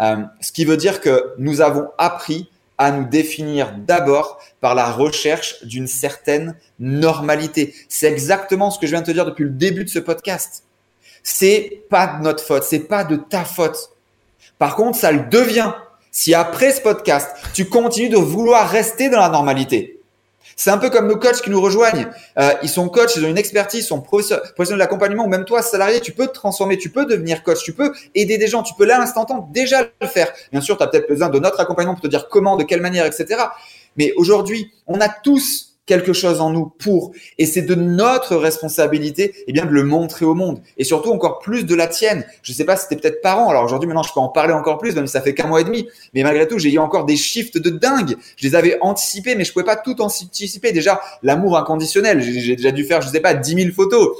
Euh, 0.00 0.16
ce 0.40 0.52
qui 0.52 0.64
veut 0.64 0.76
dire 0.76 1.00
que 1.00 1.34
nous 1.38 1.60
avons 1.60 1.88
appris 1.98 2.48
à 2.78 2.90
nous 2.90 3.04
définir 3.04 3.74
d'abord 3.76 4.40
par 4.60 4.74
la 4.74 4.90
recherche 4.90 5.62
d'une 5.64 5.86
certaine 5.86 6.56
normalité. 6.78 7.74
C'est 7.88 8.10
exactement 8.10 8.70
ce 8.70 8.78
que 8.78 8.86
je 8.86 8.92
viens 8.92 9.02
de 9.02 9.06
te 9.06 9.10
dire 9.10 9.26
depuis 9.26 9.44
le 9.44 9.50
début 9.50 9.84
de 9.84 9.90
ce 9.90 9.98
podcast. 9.98 10.64
C'est 11.22 11.82
pas 11.90 12.06
de 12.06 12.22
notre 12.22 12.42
faute, 12.42 12.64
c'est 12.64 12.88
pas 12.88 13.04
de 13.04 13.16
ta 13.16 13.44
faute. 13.44 13.90
Par 14.58 14.76
contre, 14.76 14.98
ça 14.98 15.12
le 15.12 15.28
devient 15.28 15.72
si 16.10 16.34
après 16.34 16.72
ce 16.72 16.80
podcast, 16.80 17.30
tu 17.54 17.66
continues 17.66 18.08
de 18.08 18.16
vouloir 18.16 18.68
rester 18.68 19.10
dans 19.10 19.20
la 19.20 19.28
normalité. 19.28 19.99
C'est 20.62 20.68
un 20.68 20.76
peu 20.76 20.90
comme 20.90 21.08
nos 21.08 21.16
coachs 21.16 21.40
qui 21.40 21.48
nous 21.48 21.58
rejoignent. 21.62 22.06
Euh, 22.38 22.52
ils 22.62 22.68
sont 22.68 22.86
coachs, 22.90 23.16
ils 23.16 23.24
ont 23.24 23.28
une 23.28 23.38
expertise, 23.38 23.80
ils 23.80 23.86
sont 23.86 24.02
professionnels 24.02 24.78
d'accompagnement, 24.78 25.24
ou 25.24 25.26
même 25.26 25.46
toi, 25.46 25.62
salarié, 25.62 26.00
tu 26.00 26.12
peux 26.12 26.26
te 26.26 26.34
transformer, 26.34 26.76
tu 26.76 26.90
peux 26.90 27.06
devenir 27.06 27.42
coach, 27.42 27.62
tu 27.62 27.72
peux 27.72 27.94
aider 28.14 28.36
des 28.36 28.46
gens, 28.46 28.62
tu 28.62 28.74
peux 28.74 28.84
là, 28.84 28.96
à 28.96 28.98
l'instant 28.98 29.48
déjà 29.54 29.84
le 30.02 30.06
faire. 30.06 30.30
Bien 30.52 30.60
sûr, 30.60 30.76
tu 30.76 30.82
as 30.82 30.88
peut-être 30.88 31.08
besoin 31.08 31.30
de 31.30 31.38
notre 31.38 31.60
accompagnement 31.60 31.94
pour 31.94 32.02
te 32.02 32.08
dire 32.08 32.28
comment, 32.28 32.58
de 32.58 32.64
quelle 32.64 32.82
manière, 32.82 33.06
etc. 33.06 33.42
Mais 33.96 34.12
aujourd'hui, 34.16 34.70
on 34.86 35.00
a 35.00 35.08
tous 35.08 35.69
quelque 35.90 36.12
chose 36.12 36.40
en 36.40 36.50
nous 36.50 36.66
pour. 36.66 37.10
Et 37.36 37.46
c'est 37.46 37.62
de 37.62 37.74
notre 37.74 38.36
responsabilité, 38.36 39.34
eh 39.48 39.52
bien, 39.52 39.66
de 39.66 39.72
le 39.72 39.82
montrer 39.82 40.24
au 40.24 40.34
monde. 40.34 40.60
Et 40.78 40.84
surtout 40.84 41.10
encore 41.10 41.40
plus 41.40 41.66
de 41.66 41.74
la 41.74 41.88
tienne. 41.88 42.24
Je 42.44 42.52
sais 42.52 42.64
pas 42.64 42.76
si 42.76 42.86
peut-être 42.94 43.20
parent. 43.22 43.50
Alors 43.50 43.64
aujourd'hui, 43.64 43.88
maintenant, 43.88 44.04
je 44.04 44.12
peux 44.12 44.20
en 44.20 44.28
parler 44.28 44.52
encore 44.52 44.78
plus, 44.78 44.94
même 44.94 45.08
si 45.08 45.12
ça 45.14 45.20
fait 45.20 45.34
qu'un 45.34 45.48
mois 45.48 45.62
et 45.62 45.64
demi. 45.64 45.88
Mais 46.14 46.22
malgré 46.22 46.46
tout, 46.46 46.60
j'ai 46.60 46.70
eu 46.70 46.78
encore 46.78 47.06
des 47.06 47.16
shifts 47.16 47.58
de 47.58 47.70
dingue. 47.70 48.16
Je 48.36 48.46
les 48.46 48.54
avais 48.54 48.78
anticipés, 48.80 49.34
mais 49.34 49.42
je 49.42 49.52
pouvais 49.52 49.64
pas 49.64 49.74
tout 49.74 50.00
anticiper. 50.00 50.70
Déjà, 50.70 51.00
l'amour 51.24 51.58
inconditionnel. 51.58 52.22
J'ai 52.22 52.54
déjà 52.54 52.70
dû 52.70 52.84
faire, 52.84 53.02
je 53.02 53.08
sais 53.08 53.18
pas, 53.18 53.34
10 53.34 53.54
000 53.54 53.74
photos. 53.74 54.16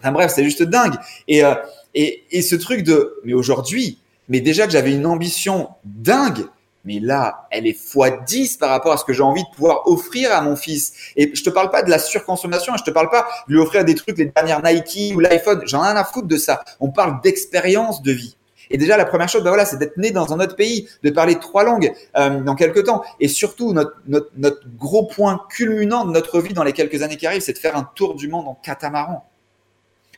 Enfin 0.00 0.10
bref, 0.10 0.32
c'est 0.34 0.42
juste 0.42 0.64
dingue. 0.64 0.96
Et, 1.28 1.44
euh, 1.44 1.54
et, 1.94 2.24
et 2.32 2.42
ce 2.42 2.56
truc 2.56 2.82
de, 2.82 3.14
mais 3.24 3.32
aujourd'hui, 3.32 4.00
mais 4.28 4.40
déjà 4.40 4.66
que 4.66 4.72
j'avais 4.72 4.92
une 4.92 5.06
ambition 5.06 5.68
dingue, 5.84 6.46
mais 6.86 7.00
là, 7.00 7.48
elle 7.50 7.66
est 7.66 7.76
fois 7.76 8.10
10 8.10 8.58
par 8.58 8.70
rapport 8.70 8.92
à 8.92 8.96
ce 8.96 9.04
que 9.04 9.12
j'ai 9.12 9.22
envie 9.22 9.42
de 9.42 9.48
pouvoir 9.54 9.86
offrir 9.86 10.32
à 10.32 10.40
mon 10.40 10.54
fils. 10.54 10.92
Et 11.16 11.32
je 11.34 11.42
te 11.42 11.50
parle 11.50 11.70
pas 11.70 11.82
de 11.82 11.90
la 11.90 11.98
surconsommation, 11.98 12.76
je 12.78 12.84
te 12.84 12.92
parle 12.92 13.10
pas 13.10 13.26
de 13.48 13.54
lui 13.54 13.60
offrir 13.60 13.84
des 13.84 13.96
trucs, 13.96 14.16
les 14.16 14.26
dernières 14.26 14.62
Nike 14.62 15.14
ou 15.14 15.20
l'iPhone. 15.20 15.62
J'en 15.66 15.82
ai 15.84 15.88
rien 15.88 15.96
à 15.96 16.04
foutre 16.04 16.28
de 16.28 16.36
ça. 16.36 16.62
On 16.78 16.90
parle 16.90 17.20
d'expérience 17.22 18.02
de 18.02 18.12
vie. 18.12 18.36
Et 18.70 18.78
déjà, 18.78 18.96
la 18.96 19.04
première 19.04 19.28
chose, 19.28 19.42
bah 19.42 19.50
voilà, 19.50 19.64
c'est 19.64 19.78
d'être 19.78 19.96
né 19.96 20.10
dans 20.12 20.32
un 20.32 20.40
autre 20.40 20.56
pays, 20.56 20.88
de 21.02 21.10
parler 21.10 21.38
trois 21.38 21.64
langues 21.64 21.92
euh, 22.16 22.40
dans 22.40 22.54
quelques 22.54 22.84
temps. 22.84 23.04
Et 23.20 23.28
surtout, 23.28 23.72
notre, 23.72 23.94
notre, 24.06 24.30
notre 24.36 24.66
gros 24.76 25.06
point 25.06 25.40
culminant 25.50 26.04
de 26.04 26.12
notre 26.12 26.40
vie 26.40 26.54
dans 26.54 26.64
les 26.64 26.72
quelques 26.72 27.02
années 27.02 27.16
qui 27.16 27.26
arrivent, 27.26 27.42
c'est 27.42 27.52
de 27.52 27.58
faire 27.58 27.76
un 27.76 27.88
tour 27.94 28.14
du 28.14 28.28
monde 28.28 28.48
en 28.48 28.54
catamaran. 28.54 29.24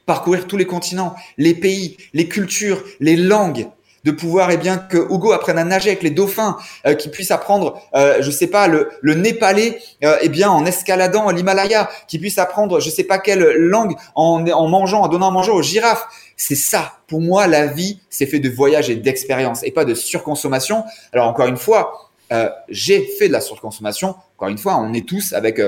Parcourir 0.07 0.47
tous 0.47 0.57
les 0.57 0.67
continents, 0.67 1.15
les 1.37 1.55
pays, 1.55 1.99
les 2.15 2.29
cultures, 2.29 2.83
les 3.01 3.17
langues 3.17 3.69
de 4.09 4.13
pouvoir 4.13 4.51
eh 4.51 4.57
bien 4.57 4.79
que 4.79 4.97
Hugo 4.97 5.33
apprenne 5.33 5.59
à 5.59 5.65
nager 5.65 5.91
avec 5.91 6.03
les 6.03 6.11
dauphins, 6.11 6.57
euh, 6.87 6.95
qu'il 6.95 7.11
puisse 7.11 7.31
apprendre, 7.31 7.79
euh, 7.95 8.17
je 8.21 8.31
sais 8.31 8.47
pas, 8.47 8.67
le, 8.67 8.89
le 9.03 9.15
népalais, 9.15 9.79
euh, 10.03 10.17
eh 10.23 10.31
bien 10.31 10.49
en 10.51 10.65
escaladant 10.65 11.31
l'Himalaya, 11.31 11.91
qu'il 12.09 12.21
puisse 12.21 12.39
apprendre, 12.39 12.81
je 12.81 12.89
sais 12.89 13.05
pas 13.05 13.19
quelle 13.19 13.45
langue 13.57 13.95
en, 14.15 14.47
en 14.49 14.69
mangeant, 14.69 15.03
en 15.03 15.09
donnant 15.09 15.29
à 15.29 15.31
manger 15.31 15.53
aux 15.53 15.63
girafes. 15.63 16.07
C'est 16.37 16.55
ça. 16.55 16.95
Pour 17.07 17.21
moi, 17.21 17.47
la 17.47 17.67
vie, 17.67 18.01
c'est 18.09 18.27
fait 18.27 18.39
de 18.39 18.49
voyage 18.49 18.89
et 18.89 18.97
d'expérience 18.97 19.63
et 19.63 19.73
pas 19.73 19.85
de 19.85 19.95
surconsommation. 19.95 20.85
Alors 21.13 21.27
encore 21.29 21.47
une 21.47 21.57
fois, 21.57 22.11
euh, 22.33 22.49
j'ai 22.71 23.05
fait 23.19 23.29
de 23.29 23.33
la 23.33 23.41
surconsommation. 23.43 24.15
Encore 24.37 24.49
une 24.49 24.59
fois, 24.59 24.77
on 24.77 24.95
est 24.95 25.07
tous 25.07 25.35
avec 25.35 25.61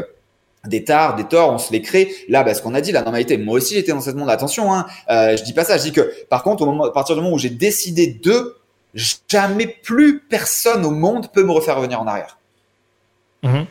des 0.67 0.85
tares, 0.85 1.17
des 1.17 1.25
torts, 1.25 1.53
on 1.53 1.59
se 1.59 1.73
les 1.73 1.83
crée. 1.83 2.13
Là, 2.29 2.43
bah, 2.43 2.55
ce 2.55 2.63
qu'on 2.63 2.75
a 2.75 2.81
dit, 2.81 2.93
la 2.93 3.03
normalité. 3.03 3.39
Moi 3.39 3.57
aussi, 3.57 3.75
j'étais 3.75 3.93
dans 3.93 4.01
ce 4.01 4.11
monde. 4.11 4.31
Attention, 4.31 4.73
hein, 4.73 4.87
euh, 5.11 5.37
je 5.37 5.43
dis 5.43 5.53
pas 5.53 5.65
ça. 5.65 5.79
Je 5.79 5.85
dis 5.85 5.93
que, 5.93 6.13
par 6.29 6.43
contre, 6.43 6.63
au 6.63 6.67
moment, 6.67 6.85
à 6.85 6.93
partir 6.93 7.15
du 7.15 7.23
moment 7.23 7.35
où 7.35 7.39
j'ai 7.39 7.51
décidé 7.51 8.07
de, 8.23 8.57
jamais 8.95 9.67
plus 9.67 10.21
personne 10.21 10.85
au 10.85 10.91
monde 10.91 11.29
peut 11.33 11.45
me 11.45 11.53
refaire 11.53 11.77
revenir 11.77 12.01
en 12.01 12.07
arrière. 12.07 12.39
Mhm. 13.43 13.67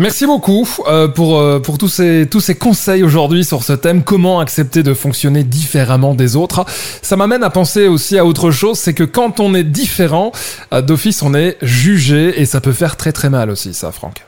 Merci 0.00 0.26
beaucoup 0.26 0.68
euh, 0.86 1.08
pour, 1.08 1.40
euh, 1.40 1.58
pour 1.58 1.76
tous, 1.76 1.88
ces, 1.88 2.28
tous 2.30 2.38
ces 2.38 2.54
conseils 2.54 3.02
aujourd'hui 3.02 3.44
sur 3.44 3.64
ce 3.64 3.72
thème, 3.72 4.04
comment 4.04 4.38
accepter 4.38 4.84
de 4.84 4.94
fonctionner 4.94 5.42
différemment 5.42 6.14
des 6.14 6.36
autres? 6.36 6.64
Ça 7.02 7.16
m'amène 7.16 7.42
à 7.42 7.50
penser 7.50 7.88
aussi 7.88 8.16
à 8.16 8.24
autre 8.24 8.52
chose, 8.52 8.78
c'est 8.78 8.94
que 8.94 9.02
quand 9.02 9.40
on 9.40 9.56
est 9.56 9.64
différent, 9.64 10.30
euh, 10.72 10.82
d'office 10.82 11.20
on 11.22 11.34
est 11.34 11.56
jugé 11.62 12.40
et 12.40 12.46
ça 12.46 12.60
peut 12.60 12.72
faire 12.72 12.96
très 12.96 13.10
très 13.10 13.28
mal 13.28 13.50
aussi 13.50 13.74
ça 13.74 13.90
Franck. 13.90 14.27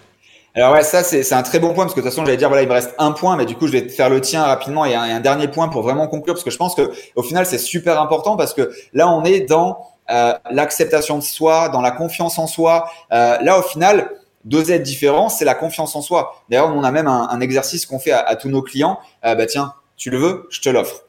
Alors 0.54 0.72
ouais, 0.72 0.82
ça 0.82 1.04
c'est 1.04 1.32
un 1.32 1.42
très 1.42 1.60
bon 1.60 1.74
point 1.74 1.84
parce 1.84 1.94
que 1.94 2.00
de 2.00 2.04
toute 2.04 2.12
façon 2.12 2.24
j'allais 2.24 2.36
dire 2.36 2.48
voilà 2.48 2.62
il 2.62 2.68
me 2.68 2.72
reste 2.72 2.94
un 2.98 3.12
point 3.12 3.36
mais 3.36 3.46
du 3.46 3.54
coup 3.54 3.68
je 3.68 3.72
vais 3.72 3.88
faire 3.88 4.10
le 4.10 4.20
tien 4.20 4.42
rapidement 4.42 4.84
et 4.84 4.96
un, 4.96 5.04
et 5.04 5.12
un 5.12 5.20
dernier 5.20 5.46
point 5.46 5.68
pour 5.68 5.82
vraiment 5.82 6.08
conclure 6.08 6.34
parce 6.34 6.42
que 6.42 6.50
je 6.50 6.56
pense 6.56 6.74
que 6.74 6.90
au 7.14 7.22
final 7.22 7.46
c'est 7.46 7.58
super 7.58 8.00
important 8.00 8.36
parce 8.36 8.52
que 8.52 8.72
là 8.92 9.08
on 9.08 9.22
est 9.24 9.40
dans 9.40 9.86
euh, 10.10 10.32
l'acceptation 10.50 11.18
de 11.18 11.22
soi, 11.22 11.68
dans 11.68 11.80
la 11.80 11.92
confiance 11.92 12.36
en 12.38 12.48
soi. 12.48 12.90
Euh, 13.12 13.38
là 13.40 13.60
au 13.60 13.62
final 13.62 14.10
deux 14.44 14.72
êtres 14.72 14.84
différents, 14.84 15.28
c'est 15.28 15.44
la 15.44 15.54
confiance 15.54 15.94
en 15.96 16.02
soi. 16.02 16.42
D'ailleurs, 16.48 16.74
on 16.74 16.82
a 16.82 16.90
même 16.90 17.06
un, 17.06 17.28
un 17.30 17.40
exercice 17.40 17.86
qu'on 17.86 17.98
fait 17.98 18.12
à, 18.12 18.20
à, 18.20 18.36
tous 18.36 18.48
nos 18.48 18.62
clients. 18.62 18.98
Euh, 19.24 19.34
bah 19.34 19.46
tiens, 19.46 19.74
tu 19.96 20.10
le 20.10 20.18
veux, 20.18 20.46
je 20.50 20.60
te 20.60 20.68
l'offre. 20.68 21.04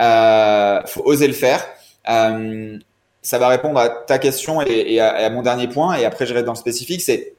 Euh, 0.00 0.80
faut 0.86 1.02
oser 1.04 1.26
le 1.26 1.32
faire. 1.32 1.64
Euh, 2.08 2.78
ça 3.22 3.38
va 3.38 3.48
répondre 3.48 3.78
à 3.80 3.88
ta 3.88 4.18
question 4.18 4.60
et, 4.60 4.66
et, 4.68 5.00
à, 5.00 5.22
et, 5.22 5.24
à, 5.24 5.30
mon 5.30 5.42
dernier 5.42 5.68
point. 5.68 5.94
Et 5.94 6.04
après, 6.04 6.26
je 6.26 6.34
vais 6.34 6.42
dans 6.42 6.52
le 6.52 6.58
spécifique. 6.58 7.00
C'est 7.00 7.34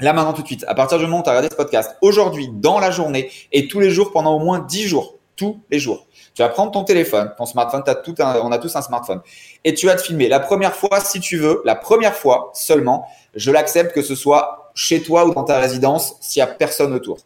là 0.00 0.12
maintenant 0.12 0.32
tout 0.32 0.42
de 0.42 0.46
suite. 0.46 0.64
À 0.68 0.74
partir 0.74 0.98
du 0.98 1.04
moment 1.04 1.20
où 1.20 1.22
tu 1.22 1.28
as 1.28 1.32
regardé 1.32 1.48
ce 1.50 1.56
podcast, 1.56 1.96
aujourd'hui, 2.00 2.48
dans 2.52 2.78
la 2.78 2.90
journée 2.90 3.30
et 3.52 3.68
tous 3.68 3.80
les 3.80 3.90
jours 3.90 4.12
pendant 4.12 4.34
au 4.34 4.38
moins 4.38 4.60
10 4.60 4.88
jours, 4.88 5.18
tous 5.36 5.60
les 5.70 5.78
jours, 5.78 6.06
tu 6.34 6.42
vas 6.42 6.48
prendre 6.48 6.72
ton 6.72 6.84
téléphone, 6.84 7.32
ton 7.36 7.46
smartphone. 7.46 7.82
Tout 8.04 8.14
un, 8.20 8.36
on 8.40 8.52
a 8.52 8.58
tous 8.58 8.74
un 8.76 8.82
smartphone 8.82 9.20
et 9.64 9.74
tu 9.74 9.86
vas 9.86 9.94
te 9.94 10.02
filmer. 10.02 10.28
La 10.28 10.40
première 10.40 10.74
fois, 10.74 11.00
si 11.00 11.20
tu 11.20 11.36
veux, 11.36 11.62
la 11.64 11.74
première 11.74 12.14
fois 12.14 12.50
seulement, 12.54 13.06
je 13.34 13.50
l'accepte 13.50 13.94
que 13.94 14.02
ce 14.02 14.14
soit 14.14 14.70
chez 14.74 15.02
toi 15.02 15.26
ou 15.26 15.34
dans 15.34 15.44
ta 15.44 15.58
résidence 15.58 16.16
s'il 16.20 16.40
y 16.40 16.42
a 16.42 16.46
personne 16.46 16.92
autour. 16.92 17.18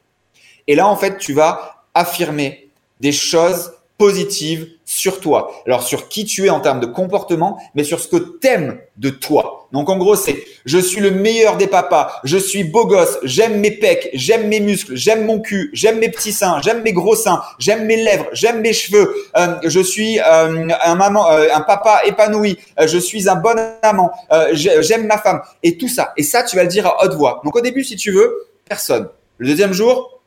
Et 0.66 0.74
là, 0.74 0.88
en 0.88 0.96
fait, 0.96 1.18
tu 1.18 1.32
vas 1.32 1.84
affirmer 1.94 2.70
des 3.00 3.12
choses 3.12 3.72
positives 3.98 4.68
sur 4.84 5.20
toi. 5.20 5.52
Alors 5.66 5.82
sur 5.82 6.08
qui 6.08 6.24
tu 6.24 6.46
es 6.46 6.50
en 6.50 6.60
termes 6.60 6.80
de 6.80 6.86
comportement, 6.86 7.58
mais 7.74 7.84
sur 7.84 7.98
ce 8.00 8.08
que 8.08 8.16
t'aimes 8.16 8.78
de 8.96 9.10
toi. 9.10 9.68
Donc 9.72 9.88
en 9.88 9.96
gros, 9.96 10.16
c'est 10.16 10.44
je 10.64 10.78
suis 10.78 11.00
le 11.00 11.10
meilleur 11.10 11.56
des 11.56 11.66
papas, 11.66 12.20
je 12.24 12.36
suis 12.36 12.62
beau 12.64 12.86
gosse, 12.86 13.18
j'aime 13.22 13.58
mes 13.60 13.70
pecs, 13.70 14.10
j'aime 14.14 14.48
mes 14.48 14.60
muscles, 14.60 14.94
j'aime 14.94 15.24
mon 15.24 15.40
cul, 15.40 15.70
j'aime 15.72 15.98
mes 15.98 16.10
petits 16.10 16.32
seins, 16.32 16.60
j'aime 16.62 16.82
mes 16.82 16.92
gros 16.92 17.16
seins, 17.16 17.42
j'aime 17.58 17.84
mes 17.84 17.96
lèvres, 17.96 18.26
j'aime 18.32 18.60
mes 18.60 18.72
cheveux, 18.72 19.14
euh, 19.36 19.56
je 19.64 19.80
suis 19.80 20.20
euh, 20.20 20.68
un 20.84 20.94
maman, 20.94 21.30
euh, 21.30 21.48
un 21.52 21.62
papa 21.62 22.02
épanoui, 22.04 22.58
euh, 22.78 22.86
je 22.86 22.98
suis 22.98 23.28
un 23.28 23.36
bon 23.36 23.58
amant, 23.82 24.12
euh, 24.32 24.50
j'aime 24.52 25.06
ma 25.06 25.18
femme 25.18 25.40
et 25.62 25.76
tout 25.76 25.88
ça. 25.88 26.12
Et 26.16 26.22
ça, 26.22 26.42
tu 26.42 26.56
vas 26.56 26.62
le 26.62 26.68
dire 26.68 26.86
à 26.86 27.04
haute 27.04 27.14
voix. 27.14 27.40
Donc 27.44 27.56
au 27.56 27.60
début, 27.60 27.82
si 27.82 27.96
tu 27.96 28.12
veux, 28.12 28.46
personne. 28.68 29.08
Le 29.38 29.48
deuxième 29.48 29.72
jour, 29.72 30.20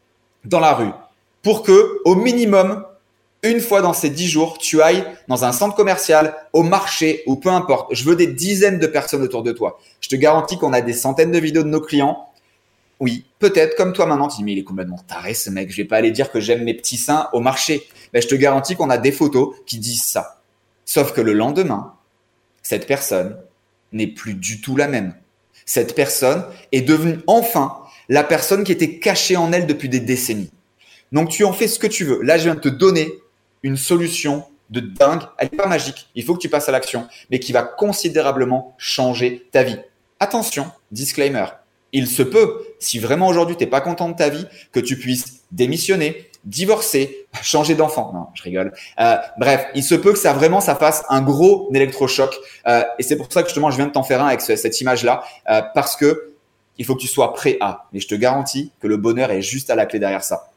dans 0.46 0.60
la 0.60 0.74
rue, 0.74 0.92
pour 1.44 1.64
que 1.64 2.00
au 2.06 2.16
minimum 2.16 2.84
une 3.44 3.62
fois 3.62 3.82
dans 3.82 3.94
ces 3.94 4.10
dix 4.10 4.28
jours, 4.28 4.58
tu 4.58 4.82
ailles 4.82 5.06
dans 5.28 5.46
un 5.46 5.52
centre 5.52 5.76
commercial, 5.76 6.36
au 6.52 6.64
marché 6.64 7.24
ou 7.26 7.38
peu 7.38 7.50
importe. 7.50 7.94
Je 7.94 8.04
veux 8.04 8.16
des 8.16 8.28
dizaines 8.28 8.80
de 8.80 8.88
personnes 8.88 9.22
autour 9.22 9.44
de 9.44 9.52
toi. 9.52 9.80
Je 10.02 10.10
te 10.10 10.16
garantis 10.16 10.58
qu'on 10.58 10.74
a 10.74 10.82
des 10.82 10.94
centaines 10.94 11.32
de 11.32 11.40
vidéos 11.40 11.64
de 11.64 11.70
nos 11.70 11.80
clients. 11.80 12.28
Oui, 13.00 13.26
peut-être 13.40 13.78
comme 13.78 13.94
toi 13.94 14.06
maintenant, 14.06 14.28
tu 14.28 14.38
dis 14.38 14.44
mais 14.44 14.52
il 14.52 14.60
est 14.60 14.64
complètement 14.64 15.00
taré 15.08 15.34
ce 15.34 15.50
mec. 15.50 15.72
Je 15.72 15.78
vais 15.78 15.86
pas 15.86 15.98
aller 15.98 16.12
dire 16.12 16.32
que 16.32 16.42
j'aime 16.42 16.64
mes 16.66 16.74
petits 16.74 16.98
seins 16.98 17.30
au 17.32 17.40
marché. 17.40 17.88
Mais 18.14 18.22
je 18.22 18.28
te 18.28 18.36
garantis 18.36 18.76
qu'on 18.76 18.90
a 18.90 18.98
des 18.98 19.14
photos 19.14 19.56
qui 19.66 19.80
disent 19.80 20.04
ça. 20.04 20.42
Sauf 20.84 21.14
que 21.14 21.22
le 21.22 21.32
lendemain, 21.32 21.94
cette 22.62 22.88
personne 22.88 23.38
n'est 23.94 24.08
plus 24.08 24.34
du 24.34 24.60
tout 24.60 24.76
la 24.76 24.88
même. 24.90 25.14
Cette 25.66 25.96
personne 25.96 26.44
est 26.72 26.82
devenue 26.82 27.20
enfin 27.28 27.78
la 28.10 28.24
personne 28.24 28.64
qui 28.64 28.72
était 28.72 28.98
cachée 29.00 29.38
en 29.38 29.54
elle 29.54 29.68
depuis 29.68 29.88
des 29.88 30.00
décennies. 30.00 30.52
Donc 31.12 31.30
tu 31.30 31.46
en 31.46 31.54
fais 31.54 31.68
ce 31.68 31.80
que 31.80 31.88
tu 31.88 32.04
veux. 32.04 32.22
Là, 32.22 32.38
je 32.38 32.44
viens 32.44 32.56
te 32.56 32.70
donner 32.70 33.14
une 33.64 33.78
solution 33.78 34.46
de 34.70 34.80
dingue. 34.80 35.22
Elle 35.38 35.50
n'est 35.52 35.58
pas 35.58 35.68
magique. 35.68 36.10
Il 36.16 36.24
faut 36.24 36.34
que 36.34 36.40
tu 36.40 36.50
passes 36.50 36.70
à 36.70 36.72
l'action, 36.72 37.08
mais 37.30 37.40
qui 37.40 37.52
va 37.52 37.64
considérablement 37.64 38.76
changer 38.78 39.48
ta 39.52 39.64
vie. 39.64 39.80
Attention, 40.20 40.72
disclaimer. 40.92 41.46
Il 41.92 42.08
se 42.08 42.22
peut, 42.22 42.62
si 42.80 43.00
vraiment 43.00 43.28
aujourd'hui 43.28 43.58
tu 43.58 43.64
n'es 43.64 43.70
pas 43.70 43.82
content 43.82 44.10
de 44.10 44.16
ta 44.16 44.30
vie, 44.30 44.46
que 44.72 44.80
tu 44.80 44.98
puisses 44.98 45.42
démissionner, 45.52 46.30
divorcer, 46.44 47.28
changer 47.42 47.76
d'enfant. 47.76 48.12
Non, 48.14 48.28
je 48.34 48.44
rigole. 48.44 48.74
Euh, 49.00 49.16
bref, 49.38 49.66
il 49.76 49.84
se 49.84 49.96
peut 49.96 50.14
que 50.14 50.20
ça 50.20 50.34
vraiment 50.34 50.62
ça 50.62 50.76
fasse 50.76 51.04
un 51.10 51.22
gros 51.22 51.70
électrochoc. 51.74 52.36
Euh, 52.68 52.84
et 53.00 53.04
c'est 53.04 53.16
pour 53.16 53.32
ça 53.32 53.42
que 53.42 53.50
justement 53.50 53.72
je 53.72 53.78
viens 53.78 53.88
de 53.88 53.92
t'en 53.92 54.04
faire 54.04 54.22
un 54.24 54.28
avec 54.28 54.42
ce, 54.42 54.56
cette 54.56 54.80
image-là, 54.82 55.24
euh, 55.50 55.62
parce 55.74 55.96
que 55.96 56.34
il 56.78 56.86
faut 56.86 56.96
que 56.96 57.02
tu 57.02 57.08
sois 57.08 57.34
prêt 57.34 57.58
à. 57.60 57.88
Mais 57.92 58.00
je 58.00 58.08
te 58.08 58.16
garantis 58.16 58.72
que 58.80 58.88
le 58.88 58.98
bonheur 58.98 59.32
est 59.32 59.42
juste 59.42 59.70
à 59.70 59.76
la 59.76 59.86
clé 59.86 60.00
derrière 60.00 60.24
ça. 60.24 60.49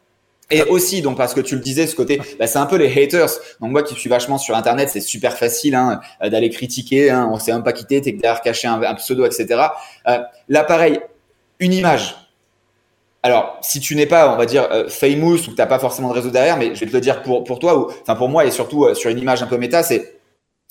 Et 0.50 0.62
aussi, 0.64 1.00
donc 1.00 1.16
parce 1.16 1.32
que 1.32 1.40
tu 1.40 1.54
le 1.54 1.62
disais, 1.62 1.86
ce 1.86 1.94
côté, 1.94 2.20
bah, 2.38 2.46
c'est 2.46 2.58
un 2.58 2.66
peu 2.66 2.76
les 2.76 2.92
haters. 2.92 3.30
Donc 3.60 3.70
moi 3.70 3.82
qui 3.82 3.94
suis 3.94 4.10
vachement 4.10 4.36
sur 4.36 4.54
Internet, 4.54 4.90
c'est 4.90 5.00
super 5.00 5.38
facile 5.38 5.74
hein, 5.74 6.00
euh, 6.22 6.28
d'aller 6.28 6.50
critiquer. 6.50 7.10
Hein, 7.10 7.30
on 7.32 7.38
s'est 7.38 7.52
même 7.52 7.62
pas 7.62 7.72
quitté, 7.72 8.00
t'es 8.02 8.12
derrière 8.12 8.42
caché 8.42 8.68
un, 8.68 8.82
un, 8.82 8.94
pseudo, 8.96 9.24
etc. 9.24 9.68
Euh, 10.08 10.18
là, 10.48 10.64
pareil, 10.64 11.00
une 11.58 11.72
image. 11.72 12.16
Alors, 13.24 13.58
si 13.62 13.78
tu 13.78 13.94
n'es 13.94 14.06
pas, 14.06 14.34
on 14.34 14.36
va 14.36 14.46
dire, 14.46 14.68
euh, 14.72 14.88
famous 14.88 15.46
ou 15.46 15.52
que 15.52 15.56
t'as 15.56 15.66
pas 15.66 15.78
forcément 15.78 16.08
de 16.08 16.14
réseau 16.14 16.30
derrière, 16.30 16.56
mais 16.56 16.74
je 16.74 16.80
vais 16.80 16.86
te 16.86 16.92
le 16.92 17.00
dire 17.00 17.22
pour 17.22 17.44
pour 17.44 17.60
toi 17.60 17.78
ou 17.78 17.90
enfin 18.02 18.16
pour 18.16 18.28
moi 18.28 18.44
et 18.44 18.50
surtout 18.50 18.84
euh, 18.84 18.94
sur 18.94 19.10
une 19.10 19.18
image 19.18 19.42
un 19.42 19.46
peu 19.46 19.58
méta, 19.58 19.84
c'est 19.84 20.18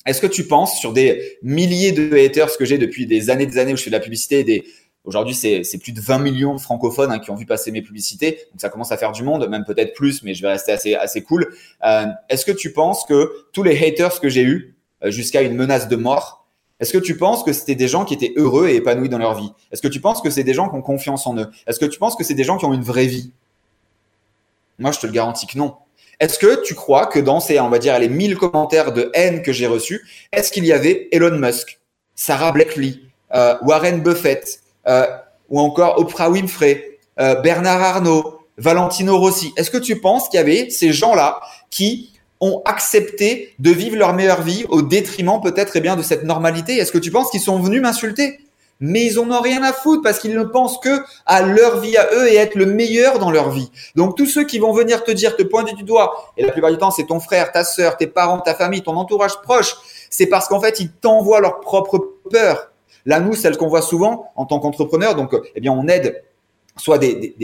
est-ce 0.04 0.20
que 0.20 0.26
tu 0.26 0.46
penses 0.46 0.78
sur 0.78 0.92
des 0.92 1.38
milliers 1.42 1.92
de 1.92 2.14
haters 2.14 2.56
que 2.58 2.66
j'ai 2.66 2.76
depuis 2.76 3.06
des 3.06 3.30
années 3.30 3.46
des 3.46 3.58
années 3.58 3.72
où 3.72 3.76
je 3.76 3.84
fais 3.84 3.90
de 3.90 3.96
la 3.96 4.00
publicité, 4.00 4.44
des 4.44 4.64
Aujourd'hui, 5.04 5.34
c'est 5.34 5.78
plus 5.78 5.92
de 5.92 6.00
20 6.00 6.18
millions 6.20 6.54
de 6.54 6.60
francophones 6.60 7.10
hein, 7.10 7.18
qui 7.18 7.30
ont 7.30 7.34
vu 7.34 7.44
passer 7.44 7.72
mes 7.72 7.82
publicités. 7.82 8.46
Donc, 8.52 8.60
ça 8.60 8.68
commence 8.68 8.92
à 8.92 8.96
faire 8.96 9.10
du 9.10 9.24
monde, 9.24 9.48
même 9.48 9.64
peut-être 9.64 9.94
plus, 9.94 10.22
mais 10.22 10.32
je 10.32 10.42
vais 10.42 10.48
rester 10.48 10.70
assez, 10.70 10.94
assez 10.94 11.22
cool. 11.22 11.52
Euh, 11.84 12.06
Est-ce 12.28 12.44
que 12.44 12.52
tu 12.52 12.72
penses 12.72 13.04
que 13.04 13.46
tous 13.52 13.64
les 13.64 13.76
haters 13.84 14.20
que 14.20 14.28
j'ai 14.28 14.42
eus, 14.42 14.76
euh, 15.02 15.10
jusqu'à 15.10 15.42
une 15.42 15.56
menace 15.56 15.88
de 15.88 15.96
mort, 15.96 16.46
est-ce 16.78 16.92
que 16.92 16.98
tu 16.98 17.16
penses 17.16 17.42
que 17.42 17.52
c'était 17.52 17.74
des 17.74 17.88
gens 17.88 18.04
qui 18.04 18.14
étaient 18.14 18.32
heureux 18.36 18.68
et 18.68 18.76
épanouis 18.76 19.08
dans 19.08 19.18
leur 19.18 19.34
vie? 19.34 19.52
Est-ce 19.70 19.82
que 19.82 19.88
tu 19.88 20.00
penses 20.00 20.20
que 20.20 20.30
c'est 20.30 20.44
des 20.44 20.54
gens 20.54 20.68
qui 20.68 20.74
ont 20.74 20.82
confiance 20.82 21.26
en 21.26 21.36
eux? 21.36 21.48
Est-ce 21.66 21.78
que 21.78 21.84
tu 21.84 21.98
penses 21.98 22.16
que 22.16 22.24
c'est 22.24 22.34
des 22.34 22.44
gens 22.44 22.56
qui 22.56 22.64
ont 22.64 22.72
une 22.72 22.82
vraie 22.82 23.06
vie? 23.06 23.32
Moi, 24.78 24.90
je 24.90 24.98
te 24.98 25.06
le 25.06 25.12
garantis 25.12 25.46
que 25.46 25.58
non. 25.58 25.76
Est-ce 26.18 26.38
que 26.38 26.62
tu 26.64 26.74
crois 26.74 27.06
que 27.06 27.18
dans 27.18 27.40
ces, 27.40 27.60
on 27.60 27.68
va 27.68 27.78
dire, 27.78 27.98
les 27.98 28.08
1000 28.08 28.36
commentaires 28.36 28.92
de 28.92 29.10
haine 29.14 29.42
que 29.42 29.52
j'ai 29.52 29.66
reçus, 29.66 30.04
est-ce 30.32 30.50
qu'il 30.50 30.64
y 30.64 30.72
avait 30.72 31.08
Elon 31.12 31.38
Musk, 31.38 31.80
Sarah 32.14 32.52
Blakely, 32.52 33.00
euh, 33.34 33.56
Warren 33.62 34.02
Buffett, 34.02 34.60
euh, 34.86 35.06
ou 35.48 35.60
encore 35.60 35.98
Oprah 35.98 36.30
Winfrey, 36.30 36.98
euh, 37.20 37.34
Bernard 37.36 37.82
Arnault, 37.82 38.40
Valentino 38.58 39.18
Rossi. 39.18 39.52
Est-ce 39.56 39.70
que 39.70 39.78
tu 39.78 40.00
penses 40.00 40.28
qu'il 40.28 40.38
y 40.38 40.40
avait 40.40 40.70
ces 40.70 40.92
gens-là 40.92 41.40
qui 41.70 42.12
ont 42.40 42.62
accepté 42.64 43.54
de 43.58 43.70
vivre 43.70 43.96
leur 43.96 44.14
meilleure 44.14 44.42
vie 44.42 44.64
au 44.68 44.82
détriment 44.82 45.40
peut-être 45.40 45.76
eh 45.76 45.80
bien 45.80 45.96
de 45.96 46.02
cette 46.02 46.24
normalité? 46.24 46.76
Est-ce 46.76 46.92
que 46.92 46.98
tu 46.98 47.10
penses 47.10 47.30
qu'ils 47.30 47.40
sont 47.40 47.58
venus 47.60 47.80
m'insulter? 47.80 48.40
Mais 48.80 49.06
ils 49.06 49.20
en 49.20 49.30
ont 49.30 49.40
rien 49.40 49.62
à 49.62 49.72
foutre 49.72 50.02
parce 50.02 50.18
qu'ils 50.18 50.36
ne 50.36 50.42
pensent 50.42 50.78
que 50.78 51.02
à 51.24 51.42
leur 51.42 51.78
vie 51.78 51.96
à 51.96 52.08
eux 52.14 52.28
et 52.32 52.34
être 52.34 52.56
le 52.56 52.66
meilleur 52.66 53.20
dans 53.20 53.30
leur 53.30 53.50
vie. 53.50 53.70
Donc 53.94 54.16
tous 54.16 54.26
ceux 54.26 54.44
qui 54.44 54.58
vont 54.58 54.72
venir 54.72 55.04
te 55.04 55.12
dire, 55.12 55.36
te 55.36 55.44
pointer 55.44 55.74
du 55.74 55.84
doigt, 55.84 56.32
et 56.36 56.42
la 56.42 56.50
plupart 56.50 56.72
du 56.72 56.78
temps 56.78 56.90
c'est 56.90 57.06
ton 57.06 57.20
frère, 57.20 57.52
ta 57.52 57.62
sœur, 57.62 57.96
tes 57.96 58.08
parents, 58.08 58.40
ta 58.40 58.56
famille, 58.56 58.82
ton 58.82 58.96
entourage 58.96 59.40
proche, 59.42 59.76
c'est 60.10 60.26
parce 60.26 60.48
qu'en 60.48 60.60
fait 60.60 60.80
ils 60.80 60.90
t'envoient 60.90 61.40
leur 61.40 61.60
propre 61.60 62.16
peur. 62.28 62.71
Là, 63.06 63.20
nous, 63.20 63.34
celle 63.34 63.56
qu'on 63.56 63.68
voit 63.68 63.82
souvent 63.82 64.32
en 64.36 64.46
tant 64.46 64.58
qu'entrepreneur, 64.60 65.14
donc, 65.14 65.34
eh 65.54 65.60
bien, 65.60 65.72
on 65.72 65.88
aide 65.88 66.22
soit 66.76 66.98
des, 66.98 67.34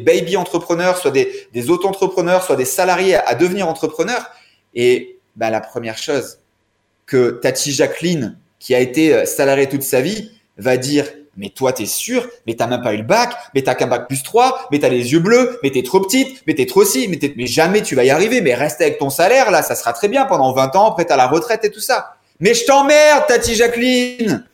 baby 0.00 0.36
entrepreneurs, 0.36 0.98
soit 0.98 1.10
des, 1.10 1.70
auto-entrepreneurs, 1.70 2.42
soit 2.42 2.56
des 2.56 2.64
salariés 2.64 3.16
à, 3.16 3.34
devenir 3.34 3.68
entrepreneurs. 3.68 4.30
Et 4.74 5.18
ben, 5.36 5.50
la 5.50 5.60
première 5.60 5.98
chose 5.98 6.38
que 7.06 7.30
Tati 7.30 7.72
Jacqueline, 7.72 8.36
qui 8.58 8.74
a 8.74 8.80
été 8.80 9.14
euh, 9.14 9.24
salariée 9.24 9.68
toute 9.68 9.82
sa 9.82 10.00
vie, 10.00 10.32
va 10.58 10.76
dire 10.76 11.06
mais 11.38 11.50
toi, 11.50 11.72
t'es 11.72 11.86
sûr 11.86 12.28
Mais 12.46 12.54
t'as 12.54 12.66
même 12.66 12.82
pas 12.82 12.92
eu 12.92 12.96
le 12.96 13.04
bac 13.04 13.32
Mais 13.54 13.62
t'as 13.62 13.76
qu'un 13.76 13.86
bac 13.86 14.08
plus 14.08 14.24
3 14.24 14.68
Mais 14.72 14.80
t'as 14.80 14.88
les 14.88 15.12
yeux 15.12 15.20
bleus 15.20 15.58
Mais 15.62 15.70
t'es 15.70 15.84
trop 15.84 16.00
petite 16.00 16.42
Mais 16.46 16.54
t'es 16.54 16.66
trop 16.66 16.82
mais, 17.08 17.18
mais 17.36 17.46
jamais 17.46 17.80
tu 17.82 17.94
vas 17.94 18.02
y 18.02 18.10
arriver 18.10 18.40
Mais 18.40 18.54
reste 18.54 18.80
avec 18.80 18.98
ton 18.98 19.08
salaire, 19.08 19.52
là, 19.52 19.62
ça 19.62 19.76
sera 19.76 19.92
très 19.92 20.08
bien 20.08 20.26
pendant 20.26 20.52
20 20.52 20.74
ans, 20.74 20.90
après 20.90 21.04
t'as 21.04 21.16
la 21.16 21.28
retraite 21.28 21.64
et 21.64 21.70
tout 21.70 21.80
ça. 21.80 22.16
Mais 22.40 22.54
je 22.54 22.66
t'emmerde, 22.66 23.24
Tati 23.28 23.54
Jacqueline 23.54 24.44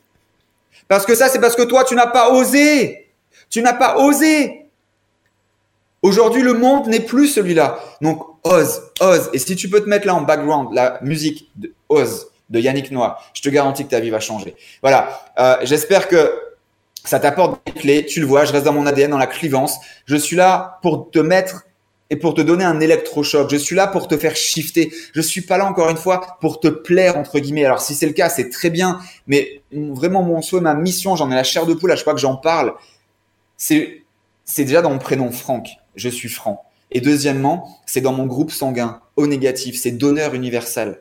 parce 0.89 1.07
que 1.07 1.15
ça, 1.15 1.29
c'est 1.29 1.41
parce 1.41 1.57
que 1.57 1.63
toi, 1.63 1.85
tu 1.85 1.95
n'as 1.95 2.07
pas 2.07 2.31
osé. 2.31 3.11
Tu 3.51 3.63
n'as 3.63 3.73
pas 3.73 3.99
osé. 3.99 4.67
Aujourd'hui, 6.03 6.43
le 6.43 6.53
monde 6.55 6.89
n'est 6.89 7.01
plus 7.01 7.29
celui-là. 7.29 7.79
Donc, 8.03 8.23
ose, 8.45 8.83
ose. 9.01 9.31
Et 9.33 9.39
si 9.39 9.57
tu 9.57 9.71
peux 9.71 9.81
te 9.81 9.89
mettre 9.89 10.07
là 10.07 10.15
en 10.15 10.21
background 10.21 10.69
la 10.75 10.99
musique 11.03 11.51
de 11.57 11.73
Ose 11.89 12.27
de 12.51 12.61
Yannick 12.61 12.91
Noah, 12.91 13.19
je 13.33 13.41
te 13.41 13.49
garantis 13.49 13.85
que 13.85 13.91
ta 13.91 14.01
vie 14.01 14.11
va 14.11 14.21
changer. 14.21 14.55
Voilà. 14.83 15.21
Euh, 15.39 15.57
J'espère 15.63 16.09
que 16.09 16.31
ça 17.05 17.19
t'apporte 17.21 17.61
des 17.67 17.73
clés. 17.73 18.05
Tu 18.05 18.21
le 18.21 18.27
vois, 18.27 18.45
je 18.45 18.53
reste 18.53 18.65
dans 18.65 18.73
mon 18.73 18.87
ADN, 18.87 19.11
dans 19.11 19.19
la 19.19 19.27
clivance. 19.27 19.79
Je 20.05 20.17
suis 20.17 20.37
là 20.37 20.79
pour 20.83 21.11
te 21.11 21.19
mettre 21.19 21.65
et 22.15 22.17
pour 22.17 22.35
te 22.35 22.41
donner 22.41 22.63
un 22.63 22.79
électrochoc. 22.79 23.51
Je 23.51 23.57
suis 23.57 23.75
là 23.75 23.89
pour 23.89 24.07
te 24.07 24.17
faire 24.17 24.37
shifter. 24.37 24.93
Je 25.15 25.21
suis 25.21 25.41
pas 25.41 25.59
là 25.59 25.67
encore 25.67 25.91
une 25.91 25.97
fois 25.97 26.39
pour 26.41 26.61
te 26.61 26.69
plaire 26.69 27.19
entre 27.19 27.41
guillemets. 27.41 27.65
Alors 27.65 27.81
si 27.81 27.97
c'est 27.97 28.07
le 28.07 28.13
cas, 28.13 28.29
c'est 28.29 28.51
très 28.51 28.71
bien, 28.71 29.01
mais 29.27 29.63
vraiment 29.73 30.23
mon 30.23 30.41
souhait, 30.41 30.61
ma 30.61 30.75
mission, 30.75 31.17
j'en 31.17 31.29
ai 31.33 31.35
la 31.35 31.43
chair 31.43 31.67
de 31.67 31.75
poule 31.75 31.91
à 31.91 31.97
chaque 31.97 32.05
fois 32.05 32.15
que 32.15 32.21
j'en 32.21 32.37
parle. 32.37 32.75
c'est 33.57 34.05
déjà 34.57 34.81
dans 34.81 34.91
mon 34.91 35.01
prénom 35.01 35.33
Franck. 35.33 35.71
Je 35.97 36.09
suis 36.09 36.29
franc. 36.29 36.65
Et 36.93 37.01
deuxièmement, 37.01 37.81
c'est 37.85 38.01
dans 38.01 38.13
mon 38.13 38.27
groupe 38.27 38.53
sanguin, 38.53 39.01
au 39.17 39.27
négatif, 39.27 39.77
c'est 39.77 39.91
donneur 39.91 40.35
universel. 40.35 41.01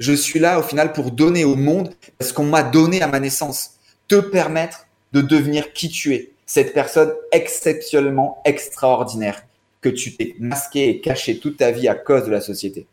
Je 0.00 0.12
suis 0.12 0.40
là 0.40 0.58
au 0.58 0.62
final 0.62 0.92
pour 0.92 1.12
donner 1.12 1.44
au 1.44 1.54
monde 1.54 1.94
ce 2.20 2.32
qu'on 2.32 2.46
m'a 2.46 2.64
donné 2.64 3.00
à 3.00 3.06
ma 3.06 3.20
naissance, 3.20 3.74
te 4.08 4.16
permettre 4.16 4.88
de 5.12 5.20
devenir 5.20 5.72
qui 5.72 5.88
tu 5.88 6.14
es, 6.14 6.32
cette 6.46 6.74
personne 6.74 7.12
exceptionnellement 7.30 8.42
extraordinaire 8.44 9.44
que 9.80 9.88
tu 9.88 10.16
t'es 10.16 10.34
masqué 10.38 10.88
et 10.88 11.00
caché 11.00 11.38
toute 11.38 11.56
ta 11.58 11.70
vie 11.70 11.88
à 11.88 11.94
cause 11.94 12.24
de 12.24 12.30
la 12.30 12.40
société. 12.40 12.86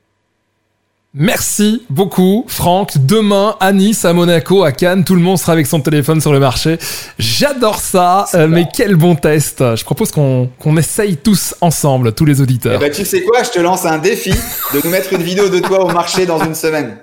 Merci 1.17 1.86
beaucoup, 1.89 2.43
Franck. 2.50 2.98
Demain, 3.06 3.56
à 3.62 3.71
Nice, 3.71 4.04
à 4.04 4.12
Monaco, 4.12 4.63
à 4.63 4.74
Cannes, 4.74 5.06
tout 5.06 5.15
le 5.15 5.21
monde 5.21 5.38
sera 5.38 5.54
avec 5.54 5.65
son 5.65 5.80
téléphone 5.80 6.19
sur 6.19 6.34
le 6.34 6.41
marché. 6.41 6.78
J'adore 7.17 7.80
ça, 7.80 8.26
euh, 8.34 8.50
mais 8.50 8.67
quel 8.74 8.98
bon 8.98 9.15
test. 9.15 9.60
Je 9.78 9.84
propose 9.86 10.12
qu'on 10.12 10.78
essaye 10.78 11.15
tous 11.15 11.56
ensemble, 11.62 12.13
tous 12.13 12.26
les 12.26 12.41
auditeurs. 12.41 12.74
Eh 12.76 12.80
ben, 12.80 12.91
tu 12.91 13.06
sais 13.06 13.21
quoi, 13.21 13.43
je 13.43 13.52
te 13.52 13.60
lance 13.60 13.86
un 13.86 13.98
défi 13.98 14.32
de 14.32 14.82
nous 14.84 14.89
mettre 14.89 15.13
une 15.13 15.24
vidéo 15.24 15.48
de 15.48 15.60
toi 15.60 15.86
au 15.86 15.89
marché 15.89 16.26
dans 16.26 16.43
une 16.43 16.56
semaine. 16.56 16.98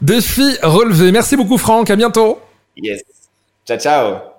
Défi 0.00 0.56
relevé. 0.62 1.10
Merci 1.10 1.36
beaucoup, 1.36 1.58
Franck. 1.58 1.90
À 1.90 1.96
bientôt. 1.96 2.38
Yes. 2.76 3.02
Ciao, 3.66 3.78
ciao. 3.78 4.31